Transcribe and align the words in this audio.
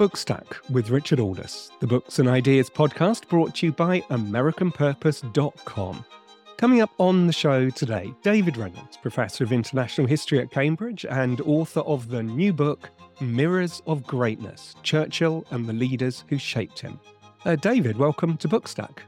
Bookstack 0.00 0.56
with 0.70 0.88
Richard 0.88 1.20
Aldous, 1.20 1.70
the 1.80 1.86
Books 1.86 2.20
and 2.20 2.26
Ideas 2.26 2.70
podcast 2.70 3.28
brought 3.28 3.56
to 3.56 3.66
you 3.66 3.72
by 3.72 4.00
AmericanPurpose.com. 4.00 6.04
Coming 6.56 6.80
up 6.80 6.90
on 6.96 7.26
the 7.26 7.34
show 7.34 7.68
today, 7.68 8.10
David 8.22 8.56
Reynolds, 8.56 8.96
Professor 8.96 9.44
of 9.44 9.52
International 9.52 10.06
History 10.06 10.38
at 10.38 10.50
Cambridge 10.50 11.04
and 11.04 11.42
author 11.42 11.80
of 11.80 12.08
the 12.08 12.22
new 12.22 12.54
book, 12.54 12.88
Mirrors 13.20 13.82
of 13.86 14.06
Greatness 14.06 14.74
Churchill 14.82 15.44
and 15.50 15.66
the 15.66 15.74
Leaders 15.74 16.24
Who 16.28 16.38
Shaped 16.38 16.78
Him. 16.78 16.98
Uh, 17.44 17.56
David, 17.56 17.98
welcome 17.98 18.38
to 18.38 18.48
Bookstack. 18.48 19.00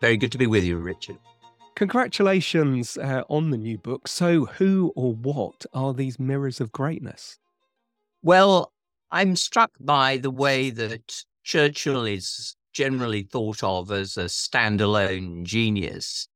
Very 0.00 0.16
good 0.16 0.32
to 0.32 0.38
be 0.38 0.46
with 0.46 0.64
you, 0.64 0.78
Richard. 0.78 1.18
Congratulations 1.74 2.96
uh, 2.96 3.24
on 3.28 3.50
the 3.50 3.58
new 3.58 3.76
book. 3.76 4.08
So, 4.08 4.46
who 4.46 4.94
or 4.96 5.12
what 5.12 5.66
are 5.74 5.92
these 5.92 6.18
mirrors 6.18 6.58
of 6.58 6.72
greatness? 6.72 7.38
Well, 8.22 8.71
I'm 9.12 9.36
struck 9.36 9.72
by 9.78 10.16
the 10.16 10.30
way 10.30 10.70
that 10.70 11.24
Churchill 11.44 12.06
is 12.06 12.56
generally 12.72 13.22
thought 13.22 13.62
of 13.62 13.92
as 13.92 14.16
a 14.16 14.24
standalone 14.24 15.44
genius. 15.44 16.28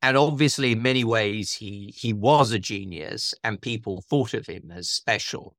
And 0.00 0.16
obviously, 0.16 0.72
in 0.72 0.82
many 0.82 1.02
ways, 1.02 1.52
he, 1.52 1.92
he 1.96 2.12
was 2.12 2.52
a 2.52 2.60
genius, 2.60 3.34
and 3.42 3.60
people 3.60 4.02
thought 4.08 4.34
of 4.34 4.46
him 4.46 4.70
as 4.70 4.88
special. 4.88 5.56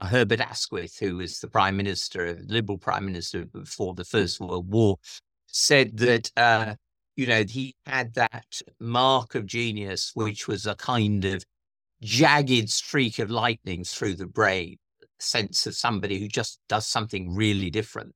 Herbert 0.00 0.40
Asquith, 0.40 0.98
who 0.98 1.16
was 1.18 1.38
the 1.38 1.48
prime 1.48 1.76
minister, 1.76 2.38
liberal 2.46 2.78
prime 2.78 3.06
minister 3.06 3.44
before 3.44 3.94
the 3.94 4.04
First 4.04 4.40
World 4.40 4.68
War, 4.68 4.96
said 5.46 5.96
that 5.98 6.30
uh, 6.36 6.74
you 7.16 7.26
know 7.26 7.44
he 7.48 7.76
had 7.86 8.14
that 8.14 8.60
mark 8.80 9.34
of 9.36 9.46
genius, 9.46 10.10
which 10.14 10.48
was 10.48 10.66
a 10.66 10.74
kind 10.74 11.24
of 11.24 11.44
jagged 12.02 12.68
streak 12.68 13.18
of 13.18 13.30
lightning 13.30 13.84
through 13.84 14.14
the 14.14 14.26
brain, 14.26 14.76
sense 15.18 15.66
of 15.66 15.76
somebody 15.76 16.18
who 16.18 16.28
just 16.28 16.60
does 16.68 16.86
something 16.86 17.34
really 17.34 17.70
different. 17.70 18.14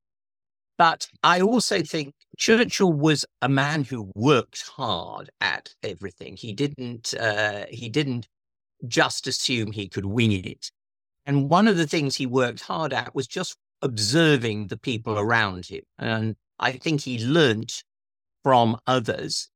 But 0.77 1.09
I 1.25 1.41
also 1.41 1.83
think 1.83 2.15
Churchill 2.37 2.93
was 2.93 3.25
a 3.43 3.49
man 3.49 3.83
who 3.83 4.13
worked 4.15 4.63
hard 4.69 5.29
at 5.41 5.75
everything. 5.83 6.37
He 6.37 6.53
didn't. 6.53 7.15
Uh, 7.15 7.65
he 7.69 7.89
didn't 7.89 8.29
just 8.87 9.27
assume 9.27 9.73
he 9.73 9.89
could 9.89 10.07
wing 10.07 10.33
it. 10.33 10.71
And 11.27 11.51
one 11.51 11.67
of 11.67 11.77
the 11.77 11.87
things 11.87 12.15
he 12.15 12.27
worked 12.27 12.63
hard 12.63 12.93
at 12.93 13.15
was 13.15 13.27
just 13.27 13.57
observing 13.83 14.69
the 14.69 14.79
people 14.79 15.19
around 15.19 15.67
him. 15.67 15.83
And 15.99 16.37
I 16.61 16.73
think 16.73 17.01
he 17.03 17.25
learnt 17.25 17.83
from 18.45 18.79
others. 18.87 19.49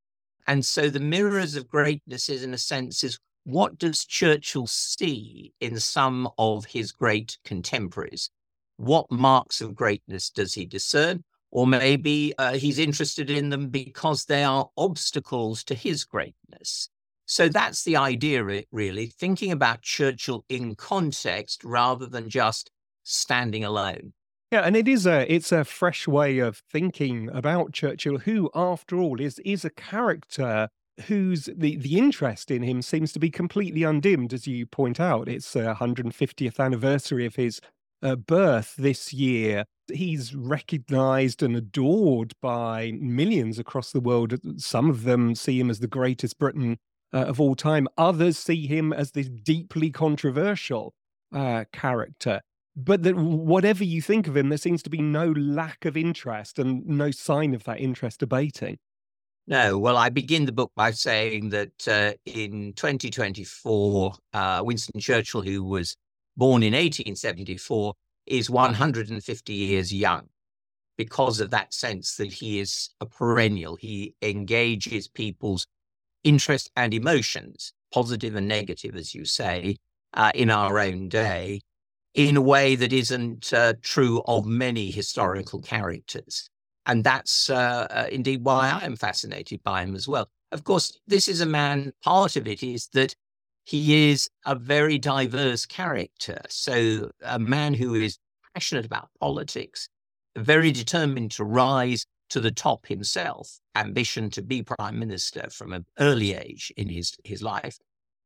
And 0.45 0.65
so 0.65 0.89
the 0.89 0.99
mirrors 0.99 1.55
of 1.55 1.69
greatness 1.69 2.27
is, 2.27 2.43
in 2.43 2.53
a 2.53 2.57
sense, 2.57 3.03
is 3.03 3.17
what 3.43 3.77
does 3.77 4.05
Churchill 4.05 4.67
see 4.67 5.53
in 5.59 5.79
some 5.79 6.29
of 6.37 6.65
his 6.65 6.91
great 6.91 7.37
contemporaries? 7.43 8.29
What 8.77 9.11
marks 9.11 9.61
of 9.61 9.75
greatness 9.75 10.29
does 10.29 10.53
he 10.53 10.65
discern? 10.65 11.23
Or 11.51 11.67
maybe 11.67 12.33
uh, 12.37 12.53
he's 12.53 12.79
interested 12.79 13.29
in 13.29 13.49
them 13.49 13.69
because 13.69 14.25
they 14.25 14.43
are 14.43 14.69
obstacles 14.75 15.63
to 15.65 15.75
his 15.75 16.03
greatness. 16.03 16.89
So 17.25 17.47
that's 17.47 17.83
the 17.83 17.95
idea, 17.95 18.43
really, 18.71 19.07
thinking 19.07 19.51
about 19.51 19.81
Churchill 19.81 20.43
in 20.49 20.75
context 20.75 21.63
rather 21.63 22.05
than 22.05 22.29
just 22.29 22.71
standing 23.03 23.63
alone. 23.63 24.13
Yeah, 24.51 24.61
and 24.61 24.75
it 24.75 24.87
is 24.87 25.07
a 25.07 25.31
it's 25.33 25.51
a 25.51 25.63
fresh 25.63 26.07
way 26.07 26.39
of 26.39 26.57
thinking 26.71 27.29
about 27.29 27.73
Churchill, 27.73 28.19
who, 28.19 28.51
after 28.53 28.97
all, 28.97 29.19
is 29.19 29.39
is 29.39 29.65
a 29.65 29.69
character 29.69 30.69
whose 31.07 31.49
the, 31.55 31.77
the 31.77 31.97
interest 31.97 32.51
in 32.51 32.63
him 32.63 32.81
seems 32.81 33.11
to 33.13 33.19
be 33.19 33.29
completely 33.29 33.83
undimmed, 33.83 34.33
as 34.33 34.47
you 34.47 34.65
point 34.65 34.99
out. 34.99 35.27
It's 35.27 35.55
a 35.55 35.75
150th 35.79 36.59
anniversary 36.59 37.25
of 37.25 37.35
his 37.35 37.59
uh, 38.01 38.15
birth 38.15 38.75
this 38.77 39.13
year. 39.13 39.65
He's 39.91 40.35
recognized 40.35 41.41
and 41.41 41.55
adored 41.55 42.33
by 42.41 42.93
millions 42.99 43.59
across 43.59 43.91
the 43.91 43.99
world. 43.99 44.33
Some 44.57 44.89
of 44.89 45.03
them 45.03 45.35
see 45.35 45.59
him 45.59 45.69
as 45.69 45.79
the 45.79 45.87
greatest 45.87 46.37
Briton 46.37 46.77
uh, 47.13 47.25
of 47.25 47.39
all 47.39 47.55
time, 47.55 47.87
others 47.97 48.37
see 48.37 48.67
him 48.67 48.91
as 48.91 49.11
this 49.11 49.29
deeply 49.29 49.91
controversial 49.91 50.93
uh, 51.33 51.65
character. 51.71 52.41
But 52.75 53.03
that 53.03 53.15
whatever 53.15 53.83
you 53.83 54.01
think 54.01 54.27
of 54.27 54.35
him, 54.35 54.49
there 54.49 54.57
seems 54.57 54.81
to 54.83 54.89
be 54.89 55.01
no 55.01 55.31
lack 55.31 55.85
of 55.85 55.95
interest 55.95 56.57
and 56.57 56.83
no 56.85 57.11
sign 57.11 57.53
of 57.53 57.65
that 57.65 57.79
interest 57.79 58.23
abating. 58.23 58.79
No, 59.45 59.77
well, 59.77 59.97
I 59.97 60.09
begin 60.09 60.45
the 60.45 60.53
book 60.53 60.71
by 60.75 60.91
saying 60.91 61.49
that 61.49 61.87
uh, 61.87 62.13
in 62.25 62.73
2024, 62.75 64.13
uh, 64.33 64.61
Winston 64.63 65.01
Churchill, 65.01 65.41
who 65.41 65.63
was 65.65 65.97
born 66.37 66.63
in 66.63 66.71
1874, 66.73 67.93
is 68.25 68.49
150 68.49 69.53
years 69.53 69.93
young 69.93 70.29
because 70.97 71.41
of 71.41 71.49
that 71.49 71.73
sense 71.73 72.15
that 72.15 72.31
he 72.31 72.59
is 72.59 72.91
a 73.01 73.05
perennial. 73.05 73.75
He 73.75 74.15
engages 74.21 75.09
people's 75.09 75.67
interest 76.23 76.71
and 76.77 76.93
emotions, 76.93 77.73
positive 77.93 78.35
and 78.35 78.47
negative, 78.47 78.95
as 78.95 79.13
you 79.13 79.25
say, 79.25 79.75
uh, 80.13 80.31
in 80.33 80.49
our 80.51 80.79
own 80.79 81.09
day, 81.09 81.59
in 82.13 82.37
a 82.37 82.41
way 82.41 82.75
that 82.75 82.93
isn't 82.93 83.51
uh, 83.51 83.73
true 83.81 84.21
of 84.25 84.45
many 84.45 84.89
historical 84.89 85.59
characters. 85.61 86.49
And 86.85 87.03
that's 87.03 87.49
uh, 87.49 87.87
uh, 87.89 88.07
indeed 88.11 88.43
why 88.43 88.69
I 88.69 88.85
am 88.85 88.95
fascinated 88.95 89.63
by 89.63 89.83
him 89.83 89.95
as 89.95 90.07
well. 90.07 90.29
Of 90.51 90.63
course, 90.63 90.99
this 91.07 91.27
is 91.27 91.41
a 91.41 91.45
man, 91.45 91.93
part 92.03 92.35
of 92.35 92.47
it 92.47 92.61
is 92.61 92.87
that 92.93 93.15
he 93.65 94.11
is 94.11 94.29
a 94.45 94.55
very 94.55 94.97
diverse 94.97 95.65
character. 95.65 96.41
So, 96.49 97.09
a 97.23 97.39
man 97.39 97.73
who 97.73 97.95
is 97.95 98.19
passionate 98.53 98.85
about 98.85 99.09
politics, 99.19 99.87
very 100.35 100.71
determined 100.71 101.31
to 101.31 101.45
rise 101.45 102.05
to 102.29 102.41
the 102.41 102.51
top 102.51 102.87
himself, 102.87 103.59
ambition 103.75 104.29
to 104.31 104.41
be 104.41 104.63
prime 104.63 104.99
minister 104.99 105.47
from 105.49 105.71
an 105.71 105.85
early 105.99 106.33
age 106.33 106.73
in 106.75 106.89
his, 106.89 107.13
his 107.23 107.41
life. 107.41 107.77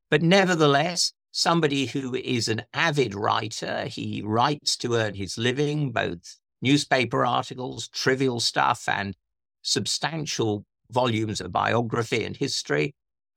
But 0.09 0.23
nevertheless, 0.23 1.13
somebody 1.37 1.85
who 1.85 2.15
is 2.15 2.47
an 2.47 2.63
avid 2.73 3.13
writer. 3.13 3.85
He 3.85 4.23
writes 4.25 4.75
to 4.77 4.95
earn 4.95 5.13
his 5.13 5.37
living, 5.37 5.91
both 5.91 6.39
newspaper 6.61 7.25
articles, 7.25 7.87
trivial 7.89 8.39
stuff, 8.39 8.87
and 8.87 9.15
substantial 9.61 10.65
volumes 10.91 11.41
of 11.41 11.51
biography 11.51 12.23
and 12.23 12.35
history. 12.35 12.93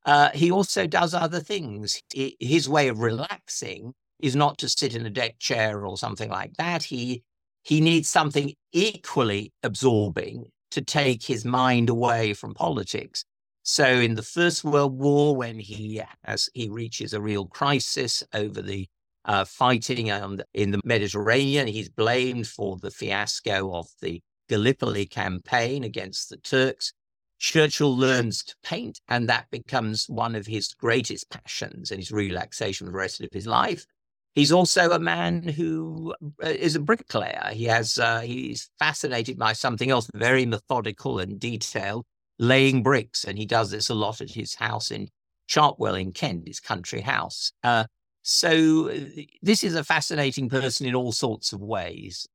Uh, 0.07 0.31
he 0.33 0.51
also 0.51 0.87
does 0.87 1.13
other 1.13 1.41
things. 1.41 2.01
He, 2.13 2.37
his 2.41 2.69
way 2.69 2.89
of 2.89 3.01
relaxing 3.01 3.93
is 4.19 4.37
not 4.37 4.59
to 4.59 4.69
sit 4.69 4.95
in 4.95 5.05
a 5.07 5.11
deck 5.11 5.39
chair 5.39 5.87
or 5.87 5.97
something 5.97 6.31
like 6.31 6.57
that. 6.57 6.83
He 6.85 7.23
he 7.63 7.81
needs 7.81 8.09
something 8.09 8.55
equally 8.73 9.53
absorbing 9.63 10.47
to 10.71 10.81
take 10.81 11.23
his 11.23 11.45
mind 11.45 11.91
away 11.91 12.33
from 12.33 12.55
politics. 12.55 13.25
So 13.63 13.85
in 13.85 14.15
the 14.15 14.23
First 14.23 14.65
World 14.65 14.99
War, 14.99 15.37
when 15.37 15.59
he 15.59 16.03
as 16.25 16.49
he 16.55 16.71
reaches 16.71 17.13
a 17.13 17.21
real 17.21 17.47
crisis 17.47 18.25
over 18.33 18.63
the 18.63 18.89
uh, 19.25 19.45
fighting 19.45 20.09
in 20.55 20.71
the 20.71 20.81
Mediterranean. 20.85 21.67
He's 21.67 21.89
blamed 21.89 22.47
for 22.47 22.77
the 22.77 22.91
fiasco 22.91 23.75
of 23.75 23.89
the 24.01 24.23
Gallipoli 24.49 25.07
campaign 25.07 25.85
against 25.85 26.29
the 26.29 26.37
Turks. 26.39 26.93
Churchill 27.39 27.97
learns 27.97 28.45
to 28.45 28.55
paint, 28.63 29.01
and 29.09 29.29
that 29.29 29.51
becomes 29.51 30.09
one 30.09 30.35
of 30.35 30.47
his 30.47 30.75
greatest 30.75 31.31
passions 31.31 31.91
and 31.91 31.99
his 31.99 32.13
relaxation 32.13 32.87
for 32.87 32.93
the 32.93 32.99
rest 32.99 33.21
of 33.21 33.29
his 33.33 33.47
life. 33.47 33.87
He's 34.35 34.53
also 34.53 34.91
a 34.91 34.99
man 34.99 35.43
who 35.43 36.15
uh, 36.43 36.49
a 36.49 36.79
bricklayer. 36.79 37.51
He 37.53 37.65
has 37.65 37.99
uh, 37.99 38.21
he's 38.21 38.71
fascinated 38.79 39.39
by 39.39 39.55
something 39.55 39.91
else 39.91 40.09
very 40.15 40.47
methodical 40.47 41.19
and 41.19 41.41
detailed, 41.41 42.05
laying 42.39 42.83
bricks, 42.83 43.25
and 43.25 43.39
he 43.39 43.47
does 43.47 43.71
this 43.71 43.89
a 43.89 43.95
lot 43.95 44.21
at 44.21 44.31
his 44.31 44.55
house 44.55 44.91
in 44.91 45.09
Chartwell 45.49 46.01
in 46.01 46.13
Kent, 46.13 46.47
his 46.47 46.61
country 46.61 47.01
house. 47.01 47.53
Uh, 47.65 47.85
so 48.23 48.91
uh, 48.91 49.23
this 49.43 49.65
is 49.65 49.75
a 49.75 49.85
fascinating 49.85 50.49
person 50.49 50.87
in 50.87 50.95
all 50.95 51.13
sorts 51.13 51.53
of 51.53 51.61
ways. 51.61 52.27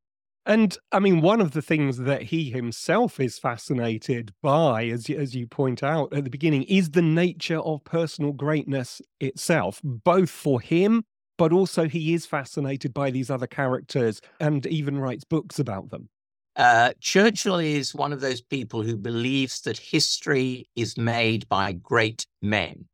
And 0.47 0.77
I 0.91 0.99
mean, 0.99 1.21
one 1.21 1.41
of 1.41 1.51
the 1.51 1.61
things 1.61 1.97
that 1.97 2.21
he 2.21 2.51
himself 2.51 3.19
is 3.19 3.39
fascinated 3.39 4.31
by, 4.43 4.85
as 4.85 5.09
you, 5.09 5.17
as 5.17 5.35
you 5.35 5.47
point 5.47 5.81
out 5.81 6.13
at 6.13 6.23
the 6.23 6.29
beginning, 6.29 6.63
is 6.63 6.91
the 6.91 7.01
nature 7.01 7.59
of 7.59 7.83
personal 7.83 8.31
greatness 8.31 9.01
itself, 9.19 9.81
both 9.83 10.29
for 10.29 10.61
him, 10.61 11.03
but 11.37 11.51
also 11.51 11.87
he 11.87 12.13
is 12.13 12.27
fascinated 12.27 12.93
by 12.93 13.09
these 13.09 13.31
other 13.31 13.47
characters 13.47 14.21
and 14.39 14.67
even 14.67 14.99
writes 14.99 15.23
books 15.23 15.57
about 15.57 15.89
them. 15.89 16.09
Uh, 16.55 16.93
Churchill 17.01 17.57
is 17.57 17.95
one 17.95 18.13
of 18.13 18.21
those 18.21 18.39
people 18.39 18.83
who 18.83 18.95
believes 18.95 19.61
that 19.61 19.77
history 19.77 20.69
is 20.75 20.95
made 20.95 21.49
by 21.49 21.73
great 21.73 22.27
men 22.41 22.85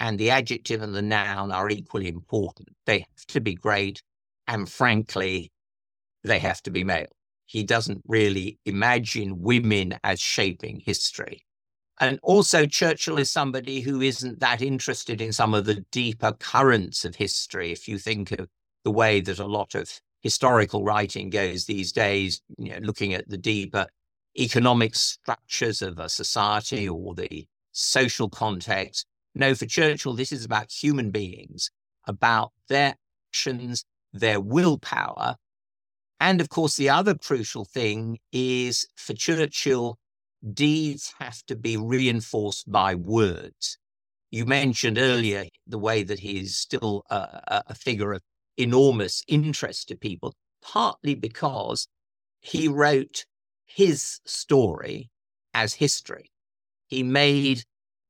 and 0.00 0.18
the 0.18 0.30
adjective 0.30 0.82
and 0.82 0.94
the 0.94 1.02
noun 1.02 1.52
are 1.52 1.70
equally 1.70 2.08
important. 2.08 2.70
They 2.86 3.00
have 3.00 3.26
to 3.28 3.40
be 3.40 3.54
great, 3.54 4.02
and 4.48 4.68
frankly, 4.68 5.52
they 6.24 6.38
have 6.38 6.62
to 6.62 6.70
be 6.70 6.82
male. 6.82 7.06
He 7.46 7.62
doesn't 7.62 8.02
really 8.06 8.58
imagine 8.64 9.42
women 9.42 9.98
as 10.02 10.20
shaping 10.20 10.80
history. 10.80 11.44
And 12.00 12.18
also, 12.22 12.64
Churchill 12.64 13.18
is 13.18 13.30
somebody 13.30 13.80
who 13.80 14.00
isn't 14.00 14.40
that 14.40 14.62
interested 14.62 15.20
in 15.20 15.32
some 15.32 15.52
of 15.52 15.66
the 15.66 15.84
deeper 15.92 16.32
currents 16.32 17.04
of 17.04 17.14
history. 17.14 17.72
If 17.72 17.86
you 17.86 17.98
think 17.98 18.32
of 18.32 18.48
the 18.84 18.90
way 18.90 19.20
that 19.20 19.38
a 19.38 19.46
lot 19.46 19.74
of 19.74 20.00
historical 20.22 20.82
writing 20.82 21.28
goes 21.28 21.66
these 21.66 21.92
days, 21.92 22.40
you 22.56 22.70
know, 22.70 22.78
looking 22.78 23.12
at 23.12 23.28
the 23.28 23.36
deeper 23.36 23.86
economic 24.38 24.94
structures 24.94 25.82
of 25.82 25.98
a 25.98 26.08
society 26.08 26.88
or 26.88 27.14
the 27.14 27.46
social 27.72 28.28
context. 28.28 29.06
No, 29.34 29.54
for 29.54 29.66
Churchill, 29.66 30.14
this 30.14 30.32
is 30.32 30.44
about 30.44 30.72
human 30.72 31.10
beings, 31.10 31.70
about 32.06 32.52
their 32.68 32.96
actions, 33.30 33.84
their 34.12 34.40
willpower. 34.40 35.36
And 36.18 36.40
of 36.40 36.48
course, 36.48 36.76
the 36.76 36.90
other 36.90 37.14
crucial 37.14 37.64
thing 37.64 38.18
is 38.32 38.86
for 38.96 39.14
Churchill, 39.14 39.98
deeds 40.52 41.14
have 41.18 41.42
to 41.46 41.56
be 41.56 41.76
reinforced 41.76 42.70
by 42.70 42.94
words. 42.94 43.78
You 44.30 44.46
mentioned 44.46 44.98
earlier 44.98 45.46
the 45.66 45.78
way 45.78 46.02
that 46.02 46.20
he's 46.20 46.56
still 46.56 47.04
a, 47.10 47.62
a 47.68 47.74
figure 47.74 48.12
of 48.12 48.22
enormous 48.56 49.22
interest 49.28 49.88
to 49.88 49.96
people, 49.96 50.34
partly 50.62 51.14
because 51.14 51.88
he 52.40 52.68
wrote 52.68 53.24
his 53.64 54.20
story 54.24 55.10
as 55.54 55.74
history. 55.74 56.30
He 56.86 57.02
made 57.02 57.64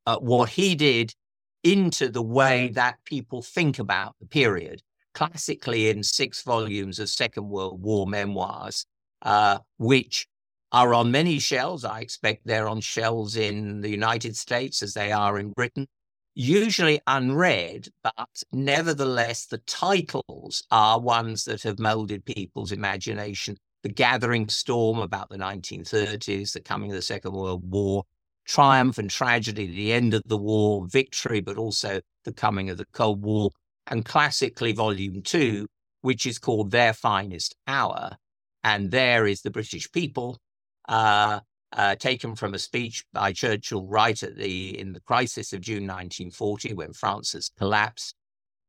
uh, 0.07 0.19
what 0.19 0.51
he 0.51 0.75
did 0.75 1.15
into 1.63 2.09
the 2.09 2.23
way 2.23 2.69
that 2.69 2.99
people 3.05 3.43
think 3.43 3.79
about 3.79 4.15
the 4.21 4.27
period. 4.27 4.83
Classically, 5.13 5.89
in 5.89 6.03
six 6.03 6.43
volumes 6.43 6.99
of 6.99 7.09
Second 7.09 7.49
World 7.49 7.83
War 7.83 8.07
memoirs, 8.07 8.87
uh, 9.23 9.59
which 9.79 10.27
are 10.73 10.95
on 10.95 11.11
many 11.11 11.41
shelves. 11.41 11.85
I 11.85 12.01
expect 12.01 12.47
they're 12.47 12.69
on 12.69 12.81
shelves 12.81 13.37
in 13.37 13.81
the 13.81 13.91
United 13.91 14.37
States 14.37 14.83
as 14.83 14.95
they 14.95 15.11
are 15.11 15.39
in 15.39 15.51
Britain 15.51 15.89
usually 16.35 17.01
unread, 17.07 17.89
but 18.03 18.43
nevertheless, 18.53 19.47
the 19.47 19.59
titles 19.59 20.63
are 20.71 21.01
ones 21.01 21.45
that 21.45 21.63
have 21.63 21.79
molded 21.79 22.25
people's 22.25 22.73
imagination. 22.73 23.57
The 23.83 23.89
Gathering 23.89 24.49
Storm 24.49 24.99
about 24.99 25.31
the 25.31 25.39
1930s, 25.39 26.53
the 26.53 26.61
coming 26.61 26.91
of 26.91 26.97
the 26.97 27.03
Second 27.03 27.33
World 27.33 27.63
War, 27.71 28.05
Triumph 28.51 28.99
and 28.99 29.09
Tragedy, 29.09 29.69
the 29.69 29.93
end 29.93 30.13
of 30.13 30.25
the 30.27 30.37
war, 30.37 30.85
victory, 30.89 31.41
but 31.41 31.57
also 31.57 32.01
the 32.25 32.33
coming 32.33 32.69
of 32.69 32.79
the 32.79 32.87
Cold 32.87 33.23
War, 33.23 33.51
and 33.87 34.05
classically, 34.05 34.73
Volume 34.73 35.23
Two, 35.23 35.69
which 36.01 36.27
is 36.27 36.41
called 36.41 36.73
Their 36.73 36.93
Finest 36.93 37.55
Hour. 37.69 38.17
And 38.65 38.91
there 38.91 39.29
is 39.29 39.43
the 39.43 39.53
British 39.53 39.91
people. 39.93 40.41
Uh, 40.89 41.39
uh, 41.73 41.95
taken 41.95 42.35
from 42.35 42.53
a 42.53 42.59
speech 42.59 43.05
by 43.13 43.33
Churchill 43.33 43.87
right 43.87 44.21
at 44.25 44.35
the 44.35 44.77
in 44.77 44.93
the 44.93 45.01
crisis 45.03 45.53
of 45.53 45.61
June 45.61 45.85
1940 45.85 46.75
when 46.75 46.93
France 46.93 47.35
has 47.35 47.53
collapsed, 47.57 48.17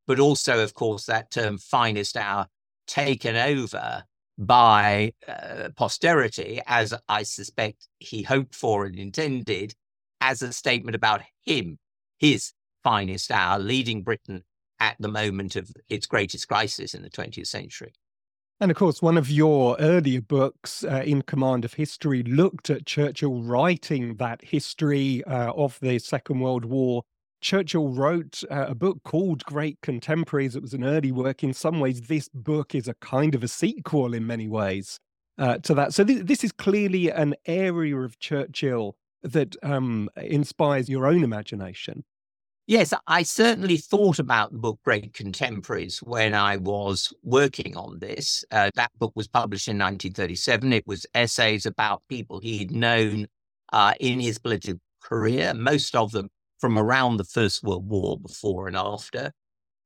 but 0.06 0.20
also, 0.20 0.64
of 0.64 0.76
course, 0.76 1.08
that 1.08 1.32
term 1.32 1.58
"finest 1.58 2.16
hour" 2.16 2.46
taken 2.86 3.36
over 3.36 4.04
by 4.38 5.14
uh, 5.28 5.70
posterity, 5.76 6.62
as 6.66 6.94
I 7.08 7.24
suspect 7.24 7.88
he 8.00 8.24
hoped 8.24 8.56
for 8.56 8.86
and 8.86 8.98
intended, 8.98 9.74
as 10.20 10.42
a 10.42 10.54
statement 10.54 10.96
about 10.96 11.22
him, 11.44 11.78
his 12.18 12.54
finest 12.84 13.32
hour, 13.32 13.60
leading 13.60 14.04
Britain 14.04 14.44
at 14.80 14.96
the 15.00 15.08
moment 15.08 15.56
of 15.56 15.72
its 15.90 16.08
greatest 16.08 16.48
crisis 16.48 16.94
in 16.94 17.04
the 17.04 17.10
20th 17.10 17.48
century. 17.48 17.94
And 18.60 18.70
of 18.70 18.78
course, 18.78 19.02
one 19.02 19.18
of 19.18 19.30
your 19.30 19.76
earlier 19.80 20.22
books, 20.22 20.84
uh, 20.84 21.02
In 21.04 21.24
Command 21.24 21.66
of 21.66 21.74
History, 21.74 22.22
looked 22.22 22.70
at 22.70 22.86
Churchill 22.86 23.42
writing 23.42 24.18
that 24.18 24.44
history 24.44 25.24
uh, 25.24 25.52
of 25.54 25.80
the 25.82 25.98
Second 25.98 26.42
World 26.42 26.66
War. 26.66 27.04
Churchill 27.42 27.90
wrote 27.90 28.44
uh, 28.50 28.68
a 28.70 28.76
book 28.76 29.00
called 29.04 29.44
Great 29.46 29.80
Contemporaries. 29.82 30.56
It 30.56 30.62
was 30.62 30.74
an 30.74 30.84
early 30.84 31.12
work. 31.12 31.44
In 31.44 31.54
some 31.54 31.80
ways, 31.80 32.02
this 32.02 32.30
book 32.34 32.76
is 32.76 32.88
a 32.88 32.94
kind 32.96 33.36
of 33.36 33.44
a 33.44 33.48
sequel 33.48 34.14
in 34.14 34.26
many 34.26 34.48
ways 34.48 35.00
uh, 35.38 35.58
to 35.60 35.74
that. 35.74 35.94
So, 35.94 36.04
th- 36.04 36.26
this 36.26 36.44
is 36.44 36.52
clearly 36.52 37.10
an 37.10 37.36
area 37.46 37.98
of 37.98 38.20
Churchill 38.20 38.96
that 39.24 39.56
um, 39.64 40.10
inspires 40.16 40.88
your 40.88 41.08
own 41.08 41.24
imagination. 41.24 42.04
Yes, 42.68 42.94
I 43.08 43.24
certainly 43.24 43.78
thought 43.78 44.20
about 44.20 44.52
the 44.52 44.60
book 44.60 44.80
Great 44.86 45.14
Contemporaries 45.14 45.98
when 46.00 46.34
I 46.34 46.58
was 46.58 47.12
working 47.24 47.76
on 47.76 48.00
this. 48.00 48.46
Uh, 48.52 48.70
that 48.76 48.92
book 48.98 49.12
was 49.16 49.28
published 49.28 49.68
in 49.68 49.78
1937. 49.78 50.72
It 50.72 50.88
was 50.88 51.06
essays 51.14 51.66
about 51.66 52.04
people 52.08 52.40
he'd 52.40 52.72
known 52.72 53.28
uh, 53.74 53.94
in 54.00 54.20
his 54.20 54.38
political 54.38 54.80
career, 55.02 55.54
most 55.54 55.96
of 55.96 56.12
them 56.12 56.30
from 56.62 56.78
around 56.78 57.18
the 57.18 57.26
First 57.26 57.64
World 57.64 57.90
War, 57.90 58.18
before 58.20 58.68
and 58.68 58.78
after. 58.78 59.34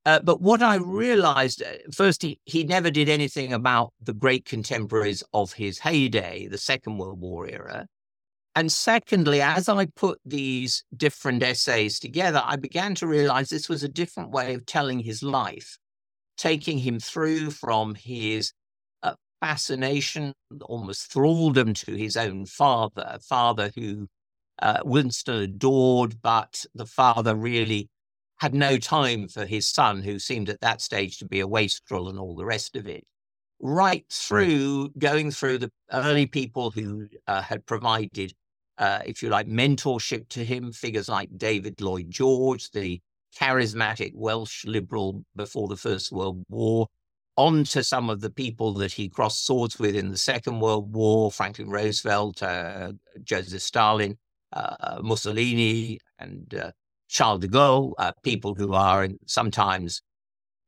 Uh, 0.06 0.20
but 0.20 0.40
what 0.40 0.62
I 0.62 0.76
realized 0.76 1.64
uh, 1.64 1.78
first, 1.92 2.22
he, 2.22 2.40
he 2.46 2.64
never 2.64 2.92
did 2.92 3.10
anything 3.10 3.54
about 3.54 3.94
the 4.04 4.14
great 4.14 4.46
contemporaries 4.46 5.24
of 5.34 5.54
his 5.54 5.80
heyday, 5.80 6.48
the 6.48 6.60
Second 6.60 7.00
World 7.00 7.20
War 7.20 7.48
era. 7.48 7.88
And 8.56 8.72
secondly, 8.72 9.42
as 9.42 9.68
I 9.68 9.88
put 9.88 10.20
these 10.24 10.84
different 10.96 11.42
essays 11.42 12.00
together, 12.00 12.42
I 12.46 12.56
began 12.56 12.94
to 12.96 13.08
realize 13.08 13.50
this 13.50 13.68
was 13.68 13.84
a 13.84 13.90
different 13.90 14.32
way 14.32 14.54
of 14.54 14.66
telling 14.66 15.00
his 15.00 15.24
life, 15.24 15.78
taking 16.38 16.78
him 16.78 17.00
through 17.00 17.52
from 17.52 17.96
his 17.96 18.54
uh, 19.02 19.16
fascination, 19.42 20.34
almost 20.62 21.12
thraldom 21.12 21.74
to 21.86 21.96
his 21.96 22.16
own 22.16 22.46
father, 22.46 23.06
a 23.08 23.20
father 23.20 23.72
who 23.76 24.08
uh, 24.62 24.80
Winston 24.84 25.36
adored, 25.36 26.22
but 26.22 26.66
the 26.74 26.86
father 26.86 27.36
really 27.36 27.90
had 28.38 28.54
no 28.54 28.78
time 28.78 29.28
for 29.28 29.46
his 29.46 29.68
son, 29.68 30.02
who 30.02 30.20
seemed 30.20 30.50
at 30.50 30.62
that 30.62 30.82
stage 30.82 31.18
to 31.20 31.26
be 31.26 31.40
a 31.40 31.48
wastrel 31.48 32.10
and 32.10 32.20
all 32.20 32.36
the 32.36 32.46
rest 32.46 32.76
of 32.76 32.88
it 32.88 33.06
right 33.62 34.06
through 34.12 34.90
going 35.00 35.32
through 35.32 35.58
the 35.58 35.72
early 35.94 36.26
people 36.26 36.70
who 36.72 37.08
uh, 37.26 37.42
had 37.42 37.66
provided 37.66 38.34
uh, 38.78 39.00
if 39.06 39.22
you 39.24 39.30
like, 39.30 39.48
mentorship 39.48 40.28
to 40.30 40.44
him. 40.44 40.72
Figures 40.72 41.10
like 41.10 41.30
David 41.38 41.82
Lloyd 41.82 42.10
George, 42.10 42.72
the 42.72 43.02
charismatic 43.40 44.12
Welsh 44.14 44.66
liberal 44.66 45.24
before 45.36 45.68
the 45.68 45.78
First 45.78 46.12
World 46.12 46.44
War, 46.50 46.88
on 47.38 47.64
to 47.66 47.84
some 47.84 48.10
of 48.10 48.22
the 48.22 48.30
people 48.30 48.74
that 48.74 48.94
he 48.94 49.10
crossed 49.10 49.46
swords 49.46 49.78
with 49.80 49.96
in 49.96 50.10
the 50.10 50.18
Second 50.18 50.60
World 50.60 50.94
War 50.94 51.32
Franklin 51.32 51.70
Roosevelt, 51.70 52.42
uh, 52.42 52.94
Joseph 53.24 53.62
Stalin, 53.62 54.18
Mussolini, 55.02 56.00
and 56.20 56.54
uh, 56.54 56.72
Charles 57.08 57.42
de 57.42 57.48
Gaulle, 57.48 57.94
uh, 57.98 58.12
people 58.24 58.56
who 58.56 58.74
are 58.74 59.10
sometimes 59.26 60.02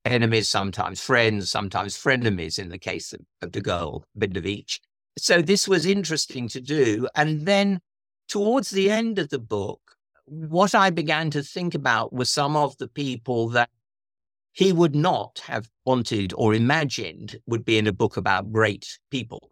enemies, 0.05 0.50
sometimes 0.50 1.01
friends, 1.01 1.50
sometimes 1.50 1.97
frenemies 1.97 2.59
in 2.59 2.69
the 2.69 2.77
case 2.77 3.13
of, 3.13 3.21
of 3.41 3.51
de 3.51 3.62
Gaulle, 3.62 4.03
bit 4.17 4.38
of 4.38 4.45
each. 4.45 4.79
So 5.17 5.41
this 5.41 5.67
was 5.67 5.85
interesting 5.85 6.47
to 6.50 6.62
do. 6.62 7.07
And 7.15 7.45
then 7.45 7.79
towards 8.27 8.69
the 8.69 8.89
end 8.91 9.19
of 9.19 9.29
the 9.29 9.39
book, 9.39 9.81
what 10.25 10.75
I 10.75 10.89
began 10.89 11.31
to 11.31 11.41
think 11.41 11.73
about 11.73 12.13
were 12.13 12.25
some 12.25 12.55
of 12.55 12.77
the 12.77 12.88
people 12.88 13.50
that 13.50 13.69
he 14.51 14.73
would 14.73 14.95
not 14.95 15.41
have 15.45 15.69
wanted 15.85 16.33
or 16.35 16.53
imagined 16.53 17.39
would 17.45 17.63
be 17.63 17.77
in 17.77 17.88
a 17.88 17.93
book 17.93 18.17
about 18.17 18.51
great 18.51 19.00
people. 19.12 19.51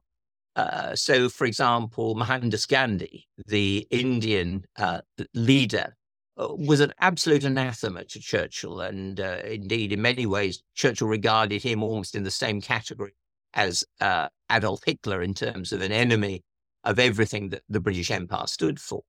Uh, 0.55 0.95
so, 0.95 1.27
for 1.27 1.45
example, 1.45 2.15
Mohandas 2.15 2.65
Gandhi, 2.65 3.27
the 3.45 3.87
Indian 3.91 4.65
uh, 4.77 5.01
leader, 5.33 5.95
uh, 6.37 6.47
was 6.53 6.79
an 6.79 6.93
absolute 6.99 7.43
anathema 7.43 8.05
to 8.05 8.19
Churchill. 8.19 8.81
And 8.81 9.19
uh, 9.19 9.39
indeed, 9.45 9.91
in 9.91 10.01
many 10.01 10.25
ways, 10.25 10.63
Churchill 10.73 11.07
regarded 11.07 11.61
him 11.61 11.83
almost 11.83 12.15
in 12.15 12.23
the 12.23 12.31
same 12.31 12.61
category 12.61 13.15
as 13.53 13.83
uh, 14.01 14.27
Adolf 14.51 14.81
Hitler 14.85 15.21
in 15.21 15.33
terms 15.33 15.71
of 15.71 15.81
an 15.81 15.91
enemy 15.91 16.43
of 16.83 16.99
everything 16.99 17.49
that 17.49 17.63
the 17.69 17.79
British 17.79 18.11
Empire 18.11 18.47
stood 18.47 18.79
for. 18.79 19.01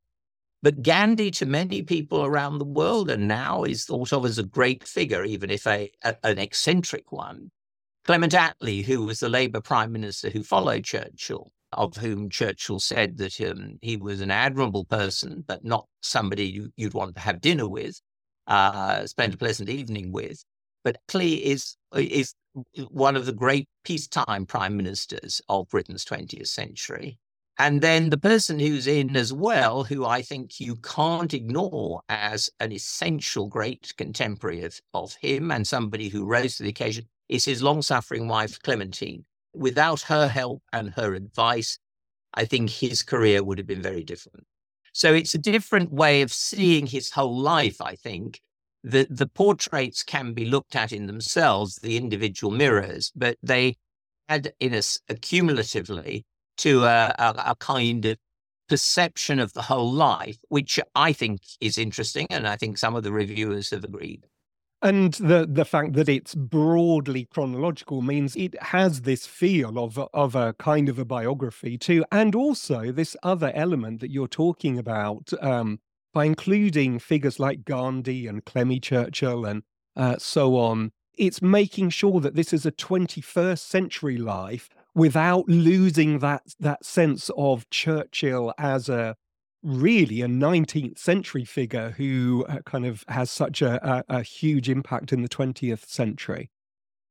But 0.62 0.82
Gandhi, 0.82 1.30
to 1.32 1.46
many 1.46 1.82
people 1.82 2.24
around 2.24 2.58
the 2.58 2.64
world, 2.64 3.10
and 3.10 3.28
now 3.28 3.64
is 3.64 3.84
thought 3.84 4.12
of 4.12 4.24
as 4.24 4.38
a 4.38 4.42
great 4.42 4.82
figure, 4.84 5.24
even 5.24 5.50
if 5.50 5.66
a, 5.66 5.90
a, 6.02 6.16
an 6.24 6.38
eccentric 6.38 7.12
one. 7.12 7.50
Clement 8.06 8.34
Attlee, 8.34 8.84
who 8.84 9.04
was 9.04 9.18
the 9.18 9.28
Labour 9.28 9.60
Prime 9.60 9.90
Minister 9.90 10.30
who 10.30 10.44
followed 10.44 10.84
Churchill, 10.84 11.50
of 11.72 11.96
whom 11.96 12.30
Churchill 12.30 12.78
said 12.78 13.18
that 13.18 13.40
um, 13.40 13.78
he 13.82 13.96
was 13.96 14.20
an 14.20 14.30
admirable 14.30 14.84
person, 14.84 15.42
but 15.44 15.64
not 15.64 15.88
somebody 16.02 16.46
you, 16.46 16.72
would 16.78 16.94
want 16.94 17.16
to 17.16 17.20
have 17.20 17.40
dinner 17.40 17.68
with, 17.68 18.00
uh, 18.46 19.04
spend 19.06 19.34
a 19.34 19.36
pleasant 19.36 19.68
evening 19.68 20.12
with. 20.12 20.44
But 20.84 20.98
Attlee 21.08 21.40
is 21.40 21.76
is 21.96 22.32
one 22.90 23.16
of 23.16 23.26
the 23.26 23.32
great 23.32 23.68
peacetime 23.82 24.46
prime 24.46 24.76
ministers 24.76 25.42
of 25.48 25.68
Britain's 25.68 26.04
20th 26.04 26.46
century. 26.46 27.18
And 27.58 27.80
then 27.80 28.10
the 28.10 28.18
person 28.18 28.60
who's 28.60 28.86
in 28.86 29.16
as 29.16 29.32
well, 29.32 29.82
who 29.82 30.04
I 30.04 30.22
think 30.22 30.60
you 30.60 30.76
can't 30.76 31.34
ignore 31.34 32.02
as 32.08 32.50
an 32.60 32.70
essential 32.70 33.48
great 33.48 33.94
contemporary 33.96 34.62
of, 34.62 34.78
of 34.94 35.14
him 35.14 35.50
and 35.50 35.66
somebody 35.66 36.08
who 36.08 36.24
rose 36.24 36.58
to 36.58 36.62
the 36.62 36.68
occasion, 36.68 37.08
is 37.28 37.44
his 37.44 37.62
long 37.62 37.82
suffering 37.82 38.28
wife, 38.28 38.60
Clementine. 38.62 39.24
Without 39.54 40.02
her 40.02 40.28
help 40.28 40.62
and 40.72 40.90
her 40.90 41.14
advice, 41.14 41.78
I 42.34 42.44
think 42.44 42.70
his 42.70 43.02
career 43.02 43.42
would 43.42 43.58
have 43.58 43.66
been 43.66 43.82
very 43.82 44.04
different. 44.04 44.46
So 44.92 45.12
it's 45.14 45.34
a 45.34 45.38
different 45.38 45.92
way 45.92 46.22
of 46.22 46.32
seeing 46.32 46.86
his 46.86 47.10
whole 47.10 47.38
life, 47.38 47.80
I 47.80 47.96
think. 47.96 48.40
The, 48.82 49.06
the 49.10 49.26
portraits 49.26 50.02
can 50.02 50.32
be 50.32 50.44
looked 50.44 50.76
at 50.76 50.92
in 50.92 51.06
themselves, 51.06 51.76
the 51.76 51.96
individual 51.96 52.52
mirrors, 52.52 53.12
but 53.16 53.36
they 53.42 53.76
add 54.28 54.52
in 54.60 54.74
us 54.74 55.00
accumulatively 55.10 56.24
to 56.58 56.84
a, 56.84 57.14
a, 57.18 57.34
a 57.48 57.56
kind 57.56 58.04
of 58.04 58.16
perception 58.68 59.38
of 59.38 59.52
the 59.52 59.62
whole 59.62 59.92
life, 59.92 60.38
which 60.48 60.80
I 60.94 61.12
think 61.12 61.40
is 61.60 61.78
interesting, 61.78 62.26
and 62.30 62.46
I 62.46 62.56
think 62.56 62.78
some 62.78 62.96
of 62.96 63.02
the 63.02 63.12
reviewers 63.12 63.70
have 63.70 63.84
agreed. 63.84 64.26
And 64.86 65.14
the 65.14 65.48
the 65.50 65.64
fact 65.64 65.94
that 65.94 66.08
it's 66.08 66.36
broadly 66.36 67.24
chronological 67.24 68.02
means 68.02 68.36
it 68.36 68.54
has 68.62 69.00
this 69.00 69.26
feel 69.26 69.80
of 69.80 69.98
of 70.14 70.36
a 70.36 70.52
kind 70.60 70.88
of 70.88 70.96
a 70.96 71.04
biography 71.04 71.76
too, 71.76 72.04
and 72.12 72.36
also 72.36 72.92
this 72.92 73.16
other 73.24 73.50
element 73.52 73.98
that 73.98 74.12
you're 74.12 74.28
talking 74.28 74.78
about 74.78 75.32
um, 75.42 75.80
by 76.14 76.24
including 76.24 77.00
figures 77.00 77.40
like 77.40 77.64
Gandhi 77.64 78.28
and 78.28 78.44
Clemmie 78.44 78.78
Churchill 78.78 79.44
and 79.44 79.64
uh, 79.96 80.18
so 80.18 80.56
on. 80.56 80.92
It's 81.18 81.42
making 81.42 81.90
sure 81.90 82.20
that 82.20 82.36
this 82.36 82.52
is 82.52 82.64
a 82.64 82.70
21st 82.70 83.58
century 83.58 84.18
life 84.18 84.68
without 84.94 85.48
losing 85.48 86.20
that 86.20 86.54
that 86.60 86.84
sense 86.84 87.28
of 87.36 87.68
Churchill 87.70 88.54
as 88.56 88.88
a 88.88 89.16
really 89.66 90.22
a 90.22 90.26
19th 90.26 90.98
century 90.98 91.44
figure 91.44 91.90
who 91.96 92.44
uh, 92.48 92.60
kind 92.64 92.86
of 92.86 93.04
has 93.08 93.30
such 93.30 93.62
a, 93.62 93.84
a, 93.86 94.18
a, 94.18 94.22
huge 94.22 94.68
impact 94.68 95.12
in 95.12 95.22
the 95.22 95.28
20th 95.28 95.86
century. 95.86 96.50